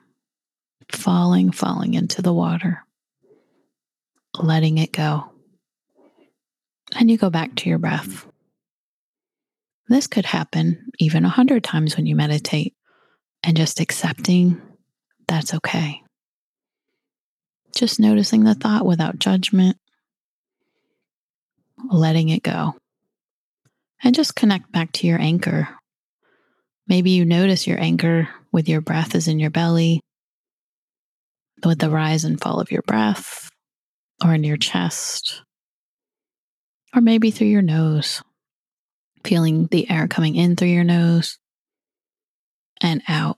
falling, 0.90 1.50
falling 1.50 1.94
into 1.94 2.22
the 2.22 2.32
water, 2.32 2.84
letting 4.38 4.78
it 4.78 4.92
go. 4.92 5.30
And 6.96 7.10
you 7.10 7.18
go 7.18 7.28
back 7.28 7.54
to 7.56 7.68
your 7.68 7.78
breath. 7.78 8.26
This 9.88 10.06
could 10.06 10.24
happen 10.24 10.90
even 10.98 11.24
a 11.24 11.30
hundred 11.30 11.64
times 11.64 11.96
when 11.96 12.06
you 12.06 12.14
meditate, 12.14 12.74
and 13.42 13.56
just 13.56 13.80
accepting 13.80 14.60
that's 15.26 15.54
okay. 15.54 16.02
Just 17.76 18.00
noticing 18.00 18.44
the 18.44 18.54
thought 18.54 18.86
without 18.86 19.18
judgment, 19.18 19.76
letting 21.90 22.30
it 22.30 22.42
go. 22.42 22.74
And 24.02 24.14
just 24.14 24.34
connect 24.34 24.72
back 24.72 24.92
to 24.92 25.06
your 25.06 25.20
anchor 25.20 25.77
Maybe 26.88 27.10
you 27.10 27.24
notice 27.26 27.66
your 27.66 27.78
anchor 27.80 28.28
with 28.50 28.68
your 28.68 28.80
breath 28.80 29.14
is 29.14 29.28
in 29.28 29.38
your 29.38 29.50
belly, 29.50 30.00
with 31.64 31.78
the 31.78 31.90
rise 31.90 32.24
and 32.24 32.40
fall 32.40 32.60
of 32.60 32.70
your 32.70 32.82
breath, 32.82 33.50
or 34.24 34.32
in 34.34 34.42
your 34.42 34.56
chest, 34.56 35.42
or 36.94 37.02
maybe 37.02 37.30
through 37.30 37.48
your 37.48 37.62
nose, 37.62 38.22
feeling 39.22 39.66
the 39.66 39.90
air 39.90 40.08
coming 40.08 40.34
in 40.34 40.56
through 40.56 40.68
your 40.68 40.84
nose 40.84 41.38
and 42.80 43.02
out, 43.06 43.36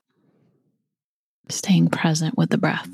staying 1.48 1.88
present 1.88 2.38
with 2.38 2.50
the 2.50 2.58
breath. 2.58 2.88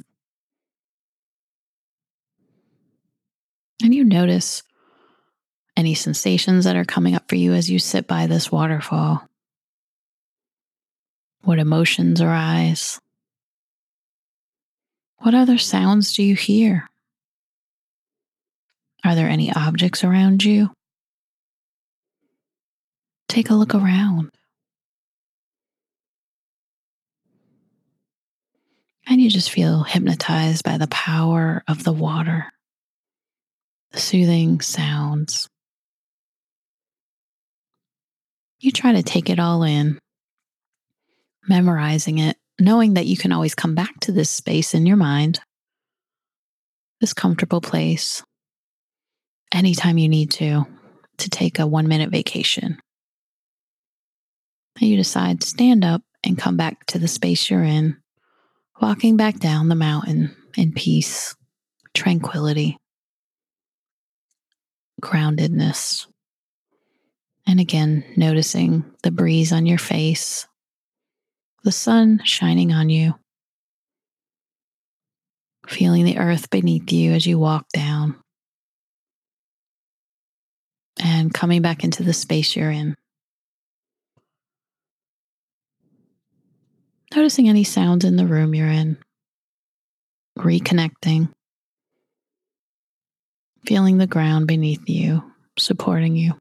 And 3.82 3.94
you 3.94 4.04
notice 4.04 4.62
any 5.76 5.94
sensations 5.94 6.64
that 6.64 6.76
are 6.76 6.84
coming 6.86 7.14
up 7.14 7.28
for 7.28 7.36
you 7.36 7.52
as 7.52 7.70
you 7.70 7.78
sit 7.78 8.06
by 8.06 8.26
this 8.26 8.50
waterfall. 8.50 9.28
What 11.46 11.60
emotions 11.60 12.20
arise? 12.20 13.00
What 15.18 15.32
other 15.32 15.58
sounds 15.58 16.12
do 16.12 16.24
you 16.24 16.34
hear? 16.34 16.90
Are 19.04 19.14
there 19.14 19.28
any 19.28 19.52
objects 19.52 20.02
around 20.02 20.42
you? 20.42 20.72
Take 23.28 23.50
a 23.50 23.54
look 23.54 23.76
around. 23.76 24.32
And 29.06 29.20
you 29.20 29.30
just 29.30 29.50
feel 29.52 29.84
hypnotized 29.84 30.64
by 30.64 30.78
the 30.78 30.88
power 30.88 31.62
of 31.68 31.84
the 31.84 31.92
water, 31.92 32.46
the 33.92 34.00
soothing 34.00 34.62
sounds. 34.62 35.48
You 38.58 38.72
try 38.72 38.94
to 38.94 39.04
take 39.04 39.30
it 39.30 39.38
all 39.38 39.62
in 39.62 40.00
memorizing 41.48 42.18
it, 42.18 42.36
knowing 42.60 42.94
that 42.94 43.06
you 43.06 43.16
can 43.16 43.32
always 43.32 43.54
come 43.54 43.74
back 43.74 43.98
to 44.00 44.12
this 44.12 44.30
space 44.30 44.74
in 44.74 44.86
your 44.86 44.96
mind, 44.96 45.40
this 47.00 47.12
comfortable 47.12 47.60
place, 47.60 48.22
anytime 49.52 49.98
you 49.98 50.08
need 50.08 50.30
to, 50.32 50.66
to 51.18 51.30
take 51.30 51.58
a 51.58 51.66
one 51.66 51.88
minute 51.88 52.10
vacation. 52.10 52.78
And 54.80 54.90
you 54.90 54.96
decide 54.96 55.40
to 55.40 55.46
stand 55.46 55.84
up 55.84 56.02
and 56.22 56.38
come 56.38 56.56
back 56.56 56.84
to 56.86 56.98
the 56.98 57.08
space 57.08 57.50
you're 57.50 57.62
in, 57.62 57.96
walking 58.80 59.16
back 59.16 59.38
down 59.38 59.68
the 59.68 59.74
mountain 59.74 60.36
in 60.56 60.72
peace, 60.72 61.34
tranquility, 61.94 62.78
groundedness. 65.00 66.06
And 67.46 67.60
again, 67.60 68.04
noticing 68.16 68.84
the 69.02 69.10
breeze 69.10 69.52
on 69.52 69.66
your 69.66 69.78
face, 69.78 70.46
the 71.66 71.72
sun 71.72 72.20
shining 72.22 72.72
on 72.72 72.88
you, 72.88 73.12
feeling 75.66 76.04
the 76.04 76.16
earth 76.16 76.48
beneath 76.48 76.92
you 76.92 77.12
as 77.12 77.26
you 77.26 77.40
walk 77.40 77.66
down, 77.74 78.14
and 81.00 81.34
coming 81.34 81.62
back 81.62 81.82
into 81.82 82.04
the 82.04 82.12
space 82.12 82.54
you're 82.54 82.70
in. 82.70 82.94
Noticing 87.12 87.48
any 87.48 87.64
sounds 87.64 88.04
in 88.04 88.14
the 88.14 88.26
room 88.26 88.54
you're 88.54 88.68
in, 88.68 88.96
reconnecting, 90.38 91.32
feeling 93.66 93.98
the 93.98 94.06
ground 94.06 94.46
beneath 94.46 94.88
you, 94.88 95.32
supporting 95.58 96.14
you. 96.14 96.34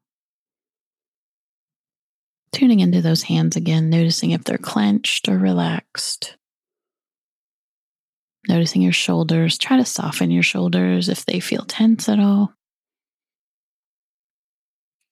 Tuning 2.56 2.80
into 2.80 3.02
those 3.02 3.24
hands 3.24 3.58
again, 3.58 3.90
noticing 3.90 4.32
if 4.32 4.46
they're 4.46 4.58
clenched 4.58 5.28
or 5.28 5.38
relaxed. 5.38 6.38
Noticing 8.48 8.82
your 8.82 8.94
shoulders. 8.94 9.58
Try 9.58 9.76
to 9.76 9.84
soften 9.84 10.32
your 10.32 10.42
shoulders 10.42 11.10
if 11.10 11.26
they 11.26 11.42
feel 11.42 11.66
tense 11.66 12.08
at 12.08 12.18
all. 12.18 12.54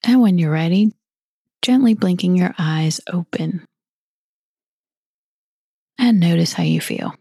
And 0.06 0.22
when 0.22 0.38
you're 0.38 0.54
ready, 0.54 0.94
gently 1.62 1.96
blinking 1.96 2.38
your 2.38 2.56
eyes 2.58 3.02
open. 3.12 3.66
And 5.98 6.22
notice 6.22 6.54
how 6.54 6.64
you 6.64 6.80
feel. 6.80 7.14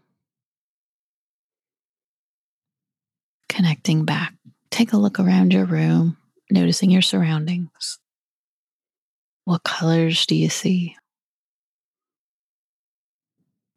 Connecting 3.49 4.05
back. 4.05 4.33
Take 4.71 4.93
a 4.93 4.97
look 4.97 5.19
around 5.19 5.51
your 5.51 5.65
room, 5.65 6.15
noticing 6.49 6.91
your 6.91 7.01
surroundings. 7.01 7.99
What 9.45 9.63
colors 9.63 10.25
do 10.25 10.35
you 10.35 10.49
see? 10.49 10.95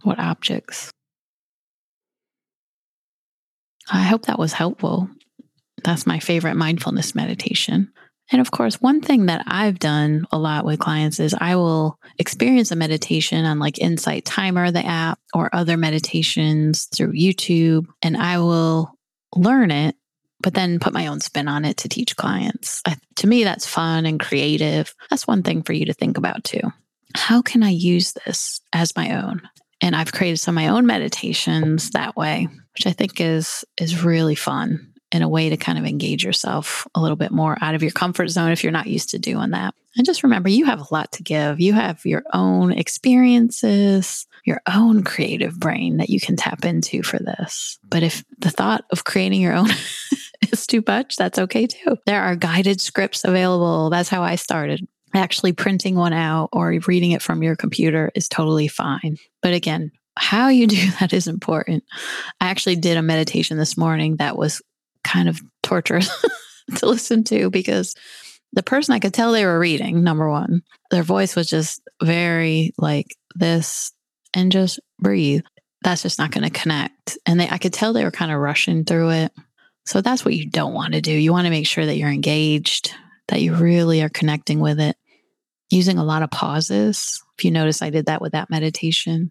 What 0.02 0.18
objects? 0.18 0.90
I 3.90 4.02
hope 4.02 4.26
that 4.26 4.38
was 4.38 4.52
helpful. 4.52 5.08
That's 5.84 6.06
my 6.06 6.18
favorite 6.18 6.56
mindfulness 6.56 7.14
meditation. 7.14 7.92
And 8.32 8.40
of 8.40 8.50
course, 8.50 8.80
one 8.80 9.00
thing 9.00 9.26
that 9.26 9.44
I've 9.46 9.78
done 9.78 10.26
a 10.32 10.38
lot 10.38 10.64
with 10.64 10.80
clients 10.80 11.20
is 11.20 11.34
I 11.38 11.54
will 11.54 11.96
experience 12.18 12.72
a 12.72 12.76
meditation 12.76 13.44
on 13.44 13.60
like 13.60 13.78
Insight 13.78 14.24
Timer, 14.24 14.72
the 14.72 14.84
app, 14.84 15.20
or 15.32 15.54
other 15.54 15.76
meditations 15.76 16.88
through 16.94 17.12
YouTube, 17.12 17.86
and 18.02 18.16
I 18.16 18.38
will 18.38 18.90
learn 19.36 19.70
it, 19.70 19.94
but 20.40 20.54
then 20.54 20.78
put 20.78 20.92
my 20.92 21.06
own 21.06 21.20
spin 21.20 21.48
on 21.48 21.64
it 21.64 21.78
to 21.78 21.88
teach 21.88 22.16
clients. 22.16 22.82
I, 22.86 22.96
to 23.16 23.26
me, 23.26 23.44
that's 23.44 23.66
fun 23.66 24.06
and 24.06 24.20
creative. 24.20 24.94
That's 25.10 25.26
one 25.26 25.42
thing 25.42 25.62
for 25.62 25.72
you 25.72 25.86
to 25.86 25.94
think 25.94 26.18
about 26.18 26.44
too. 26.44 26.72
How 27.14 27.42
can 27.42 27.62
I 27.62 27.70
use 27.70 28.12
this 28.12 28.60
as 28.72 28.96
my 28.96 29.22
own? 29.22 29.42
And 29.80 29.94
I've 29.94 30.12
created 30.12 30.38
some 30.38 30.56
of 30.56 30.62
my 30.62 30.68
own 30.68 30.86
meditations 30.86 31.90
that 31.90 32.16
way, 32.16 32.48
which 32.74 32.86
I 32.86 32.92
think 32.92 33.20
is 33.20 33.64
is 33.76 34.04
really 34.04 34.34
fun 34.34 34.92
in 35.12 35.22
a 35.22 35.28
way 35.28 35.48
to 35.50 35.56
kind 35.56 35.78
of 35.78 35.84
engage 35.84 36.24
yourself 36.24 36.86
a 36.94 37.00
little 37.00 37.16
bit 37.16 37.30
more 37.30 37.56
out 37.60 37.74
of 37.74 37.82
your 37.82 37.92
comfort 37.92 38.28
zone 38.28 38.50
if 38.50 38.62
you're 38.62 38.72
not 38.72 38.86
used 38.86 39.10
to 39.10 39.18
doing 39.18 39.50
that. 39.50 39.74
And 39.96 40.04
just 40.04 40.22
remember, 40.22 40.48
you 40.48 40.66
have 40.66 40.80
a 40.80 40.94
lot 40.94 41.12
to 41.12 41.22
give. 41.22 41.58
You 41.58 41.72
have 41.72 42.04
your 42.04 42.22
own 42.32 42.72
experiences, 42.72 44.26
your 44.44 44.60
own 44.72 45.04
creative 45.04 45.58
brain 45.58 45.96
that 45.98 46.10
you 46.10 46.20
can 46.20 46.36
tap 46.36 46.64
into 46.64 47.02
for 47.02 47.18
this. 47.18 47.78
But 47.88 48.02
if 48.02 48.24
the 48.38 48.50
thought 48.50 48.84
of 48.90 49.04
creating 49.04 49.40
your 49.40 49.54
own 49.54 49.68
is 50.52 50.66
too 50.66 50.82
much, 50.86 51.16
that's 51.16 51.38
okay 51.38 51.66
too. 51.66 51.96
There 52.06 52.22
are 52.22 52.36
guided 52.36 52.80
scripts 52.80 53.24
available. 53.24 53.90
That's 53.90 54.08
how 54.08 54.22
I 54.22 54.36
started. 54.36 54.86
Actually, 55.14 55.52
printing 55.52 55.94
one 55.94 56.12
out 56.12 56.50
or 56.52 56.78
reading 56.86 57.12
it 57.12 57.22
from 57.22 57.42
your 57.42 57.56
computer 57.56 58.10
is 58.14 58.28
totally 58.28 58.68
fine. 58.68 59.16
But 59.40 59.54
again, 59.54 59.92
how 60.16 60.48
you 60.48 60.66
do 60.66 60.90
that 61.00 61.12
is 61.12 61.26
important. 61.26 61.84
I 62.40 62.48
actually 62.48 62.76
did 62.76 62.96
a 62.96 63.02
meditation 63.02 63.58
this 63.58 63.76
morning 63.76 64.16
that 64.16 64.36
was 64.36 64.60
kind 65.04 65.28
of 65.28 65.40
torturous 65.62 66.10
to 66.76 66.86
listen 66.86 67.24
to 67.24 67.48
because 67.50 67.94
the 68.52 68.62
person 68.62 68.94
I 68.94 68.98
could 68.98 69.14
tell 69.14 69.32
they 69.32 69.44
were 69.44 69.58
reading, 69.58 70.02
number 70.02 70.28
one, 70.28 70.62
their 70.90 71.02
voice 71.02 71.36
was 71.36 71.46
just 71.46 71.80
very 72.02 72.72
like 72.78 73.14
this 73.34 73.92
and 74.34 74.50
just 74.50 74.80
breathe. 74.98 75.42
That's 75.82 76.02
just 76.02 76.18
not 76.18 76.30
going 76.30 76.44
to 76.44 76.50
connect. 76.50 77.18
And 77.26 77.38
they, 77.38 77.48
I 77.48 77.58
could 77.58 77.72
tell 77.72 77.92
they 77.92 78.04
were 78.04 78.10
kind 78.10 78.32
of 78.32 78.38
rushing 78.38 78.84
through 78.84 79.10
it. 79.10 79.32
So 79.86 80.00
that's 80.00 80.24
what 80.24 80.34
you 80.34 80.48
don't 80.48 80.74
want 80.74 80.94
to 80.94 81.00
do. 81.00 81.12
You 81.12 81.32
want 81.32 81.46
to 81.46 81.50
make 81.50 81.66
sure 81.66 81.86
that 81.86 81.96
you're 81.96 82.10
engaged, 82.10 82.92
that 83.28 83.40
you 83.40 83.54
really 83.54 84.02
are 84.02 84.08
connecting 84.08 84.60
with 84.60 84.80
it, 84.80 84.96
using 85.70 85.98
a 85.98 86.04
lot 86.04 86.22
of 86.22 86.30
pauses. 86.30 87.22
If 87.38 87.44
you 87.44 87.50
notice, 87.50 87.82
I 87.82 87.90
did 87.90 88.06
that 88.06 88.20
with 88.20 88.32
that 88.32 88.50
meditation 88.50 89.30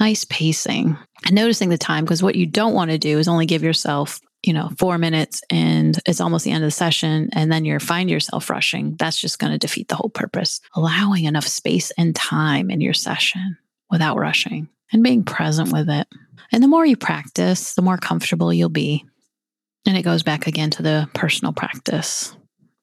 nice 0.00 0.24
pacing 0.24 0.96
and 1.26 1.34
noticing 1.34 1.68
the 1.68 1.78
time 1.78 2.04
because 2.04 2.22
what 2.22 2.34
you 2.34 2.46
don't 2.46 2.72
want 2.72 2.90
to 2.90 2.98
do 2.98 3.18
is 3.18 3.28
only 3.28 3.46
give 3.46 3.62
yourself 3.62 4.18
you 4.42 4.54
know 4.54 4.70
four 4.78 4.96
minutes 4.96 5.42
and 5.50 6.00
it's 6.06 6.22
almost 6.22 6.44
the 6.44 6.50
end 6.50 6.64
of 6.64 6.66
the 6.66 6.72
session 6.72 7.28
and 7.34 7.52
then 7.52 7.66
you 7.66 7.78
find 7.78 8.10
yourself 8.10 8.48
rushing 8.48 8.96
that's 8.98 9.20
just 9.20 9.38
going 9.38 9.52
to 9.52 9.58
defeat 9.58 9.88
the 9.88 9.94
whole 9.94 10.08
purpose 10.08 10.60
allowing 10.74 11.24
enough 11.24 11.46
space 11.46 11.92
and 11.98 12.16
time 12.16 12.70
in 12.70 12.80
your 12.80 12.94
session 12.94 13.58
without 13.90 14.16
rushing 14.16 14.68
and 14.90 15.04
being 15.04 15.22
present 15.22 15.70
with 15.70 15.90
it 15.90 16.08
and 16.52 16.62
the 16.62 16.68
more 16.68 16.86
you 16.86 16.96
practice 16.96 17.74
the 17.74 17.82
more 17.82 17.98
comfortable 17.98 18.52
you'll 18.52 18.68
be 18.68 19.04
and 19.86 19.96
it 19.96 20.02
goes 20.02 20.22
back 20.22 20.46
again 20.46 20.70
to 20.70 20.82
the 20.82 21.08
personal 21.14 21.52
practice 21.52 22.36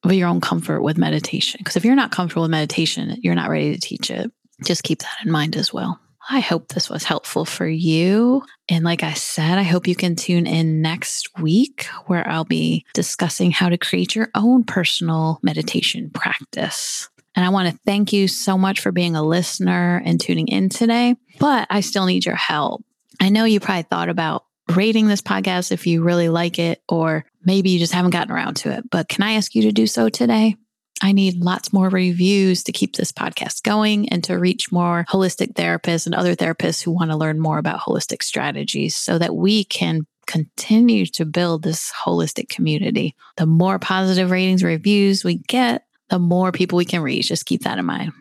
of 0.04 0.14
your 0.14 0.28
own 0.28 0.42
comfort 0.42 0.82
with 0.82 0.98
meditation 0.98 1.60
because 1.60 1.76
if 1.76 1.86
you're 1.86 1.96
not 1.96 2.12
comfortable 2.12 2.44
with 2.44 2.52
meditation 2.52 3.18
you're 3.22 3.36
not 3.36 3.50
ready 3.50 3.74
to 3.74 3.80
teach 3.80 4.10
it 4.10 4.32
just 4.64 4.84
keep 4.84 5.00
that 5.00 5.18
in 5.26 5.32
mind 5.32 5.56
as 5.56 5.74
well 5.74 6.00
I 6.30 6.42
hope 6.42 6.68
this 6.68 6.90
was 6.90 7.06
helpful 7.06 7.46
for 7.46 7.68
you. 7.68 8.44
And 8.68 8.84
like 8.84 9.02
I 9.02 9.14
said, 9.14 9.58
I 9.58 9.64
hope 9.64 9.88
you 9.88 9.96
can 9.96 10.16
tune 10.16 10.46
in 10.46 10.82
next 10.82 11.30
week 11.40 11.86
where 12.08 12.28
I'll 12.28 12.44
be 12.44 12.86
discussing 12.94 13.52
how 13.52 13.70
to 13.70 13.78
create 13.78 14.14
your 14.14 14.30
own 14.36 14.66
personal 14.66 15.40
meditation 15.42 16.10
practice. 16.10 17.08
And 17.36 17.46
I 17.46 17.50
want 17.50 17.70
to 17.70 17.80
thank 17.86 18.12
you 18.12 18.28
so 18.28 18.58
much 18.58 18.82
for 18.82 18.92
being 18.92 19.16
a 19.16 19.24
listener 19.24 20.02
and 20.04 20.20
tuning 20.20 20.48
in 20.48 20.70
today, 20.70 21.16
but 21.40 21.68
I 21.70 21.80
still 21.80 22.06
need 22.06 22.26
your 22.26 22.36
help. 22.36 22.84
I 23.20 23.30
know 23.30 23.46
you 23.46 23.60
probably 23.60 23.84
thought 23.84 24.10
about 24.10 24.46
rating 24.74 25.08
this 25.08 25.22
podcast 25.22 25.72
if 25.72 25.88
you 25.88 26.04
really 26.04 26.30
like 26.30 26.60
it, 26.60 26.82
or 26.90 27.26
maybe 27.44 27.70
you 27.70 27.80
just 27.80 27.94
haven't 27.94 28.12
gotten 28.12 28.34
around 28.34 28.56
to 28.58 28.72
it. 28.72 28.90
But 28.90 29.08
can 29.08 29.24
I 29.24 29.34
ask 29.34 29.56
you 29.56 29.64
to 29.64 29.72
do 29.72 29.88
so 29.88 30.10
today? 30.10 30.56
I 31.02 31.12
need 31.12 31.44
lots 31.44 31.72
more 31.72 31.90
reviews 31.90 32.64
to 32.64 32.72
keep 32.72 32.96
this 32.96 33.12
podcast 33.12 33.64
going 33.64 34.10
and 34.10 34.24
to 34.24 34.38
reach 34.38 34.72
more 34.72 35.06
holistic 35.10 35.54
therapists 35.54 36.06
and 36.06 36.16
other 36.16 36.36
therapists 36.36 36.82
who 36.82 36.92
want 36.92 37.12
to 37.12 37.18
learn 37.18 37.40
more 37.40 37.60
about 37.60 37.82
holistic 37.82 38.24
strategies 38.24 38.96
so 38.96 39.18
that 39.20 39.36
we 39.36 39.64
can 39.64 40.08
continue 40.26 41.06
to 41.06 41.24
build 41.24 41.64
this 41.64 41.92
holistic 41.92 42.50
community. 42.50 43.16
The 43.38 43.46
more 43.46 43.80
positive 43.80 44.32
ratings, 44.32 44.64
reviews 44.64 45.24
we 45.24 45.36
get, 45.48 45.86
the 46.10 46.20
more 46.20 46.52
people 46.52 46.78
we 46.78 46.86
can 46.86 47.02
reach. 47.02 47.30
Just 47.30 47.46
keep 47.46 47.62
that 47.64 47.78
in 47.78 47.86
mind. 47.86 48.12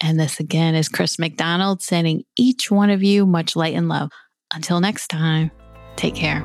And 0.00 0.18
this 0.18 0.40
again 0.40 0.74
is 0.74 0.88
Chris 0.88 1.18
McDonald 1.18 1.82
sending 1.82 2.24
each 2.36 2.70
one 2.70 2.90
of 2.90 3.02
you 3.02 3.26
much 3.26 3.54
light 3.54 3.74
and 3.74 3.88
love. 3.88 4.10
Until 4.54 4.80
next 4.80 5.08
time, 5.08 5.50
take 5.96 6.14
care. 6.14 6.42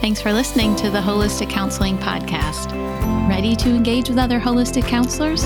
Thanks 0.00 0.22
for 0.22 0.32
listening 0.32 0.76
to 0.76 0.88
the 0.88 1.00
Holistic 1.00 1.50
Counseling 1.50 1.98
Podcast. 1.98 2.70
Ready 3.28 3.54
to 3.56 3.68
engage 3.68 4.08
with 4.08 4.18
other 4.18 4.40
holistic 4.40 4.86
counselors? 4.86 5.44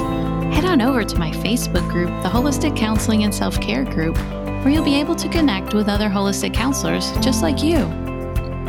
Head 0.55 0.65
on 0.65 0.81
over 0.81 1.03
to 1.03 1.19
my 1.19 1.31
Facebook 1.33 1.91
group, 1.91 2.09
the 2.23 2.29
Holistic 2.29 2.77
Counseling 2.77 3.25
and 3.25 3.35
Self 3.35 3.61
Care 3.61 3.85
Group, 3.85 4.17
where 4.17 4.69
you'll 4.69 4.85
be 4.85 4.95
able 4.95 5.17
to 5.17 5.29
connect 5.29 5.75
with 5.75 5.89
other 5.89 6.09
holistic 6.09 6.55
counselors 6.55 7.11
just 7.19 7.43
like 7.43 7.63
you. 7.63 7.79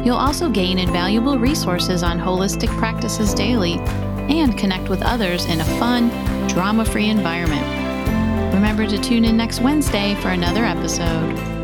You'll 0.04 0.16
also 0.16 0.50
gain 0.50 0.80
invaluable 0.80 1.38
resources 1.38 2.04
on 2.04 2.20
holistic 2.20 2.76
practices 2.78 3.34
daily 3.34 3.74
and 4.28 4.58
connect 4.58 4.90
with 4.90 5.02
others 5.02 5.46
in 5.46 5.62
a 5.62 5.66
fun, 5.80 6.10
drama 6.48 6.86
free 6.86 7.10
environment. 7.10 7.66
Remember 8.54 8.88
to 8.88 8.98
tune 8.98 9.26
in 9.26 9.38
next 9.38 9.62
Wednesday 9.62 10.16
for 10.16 10.30
another 10.30 10.66
episode. 10.66 11.55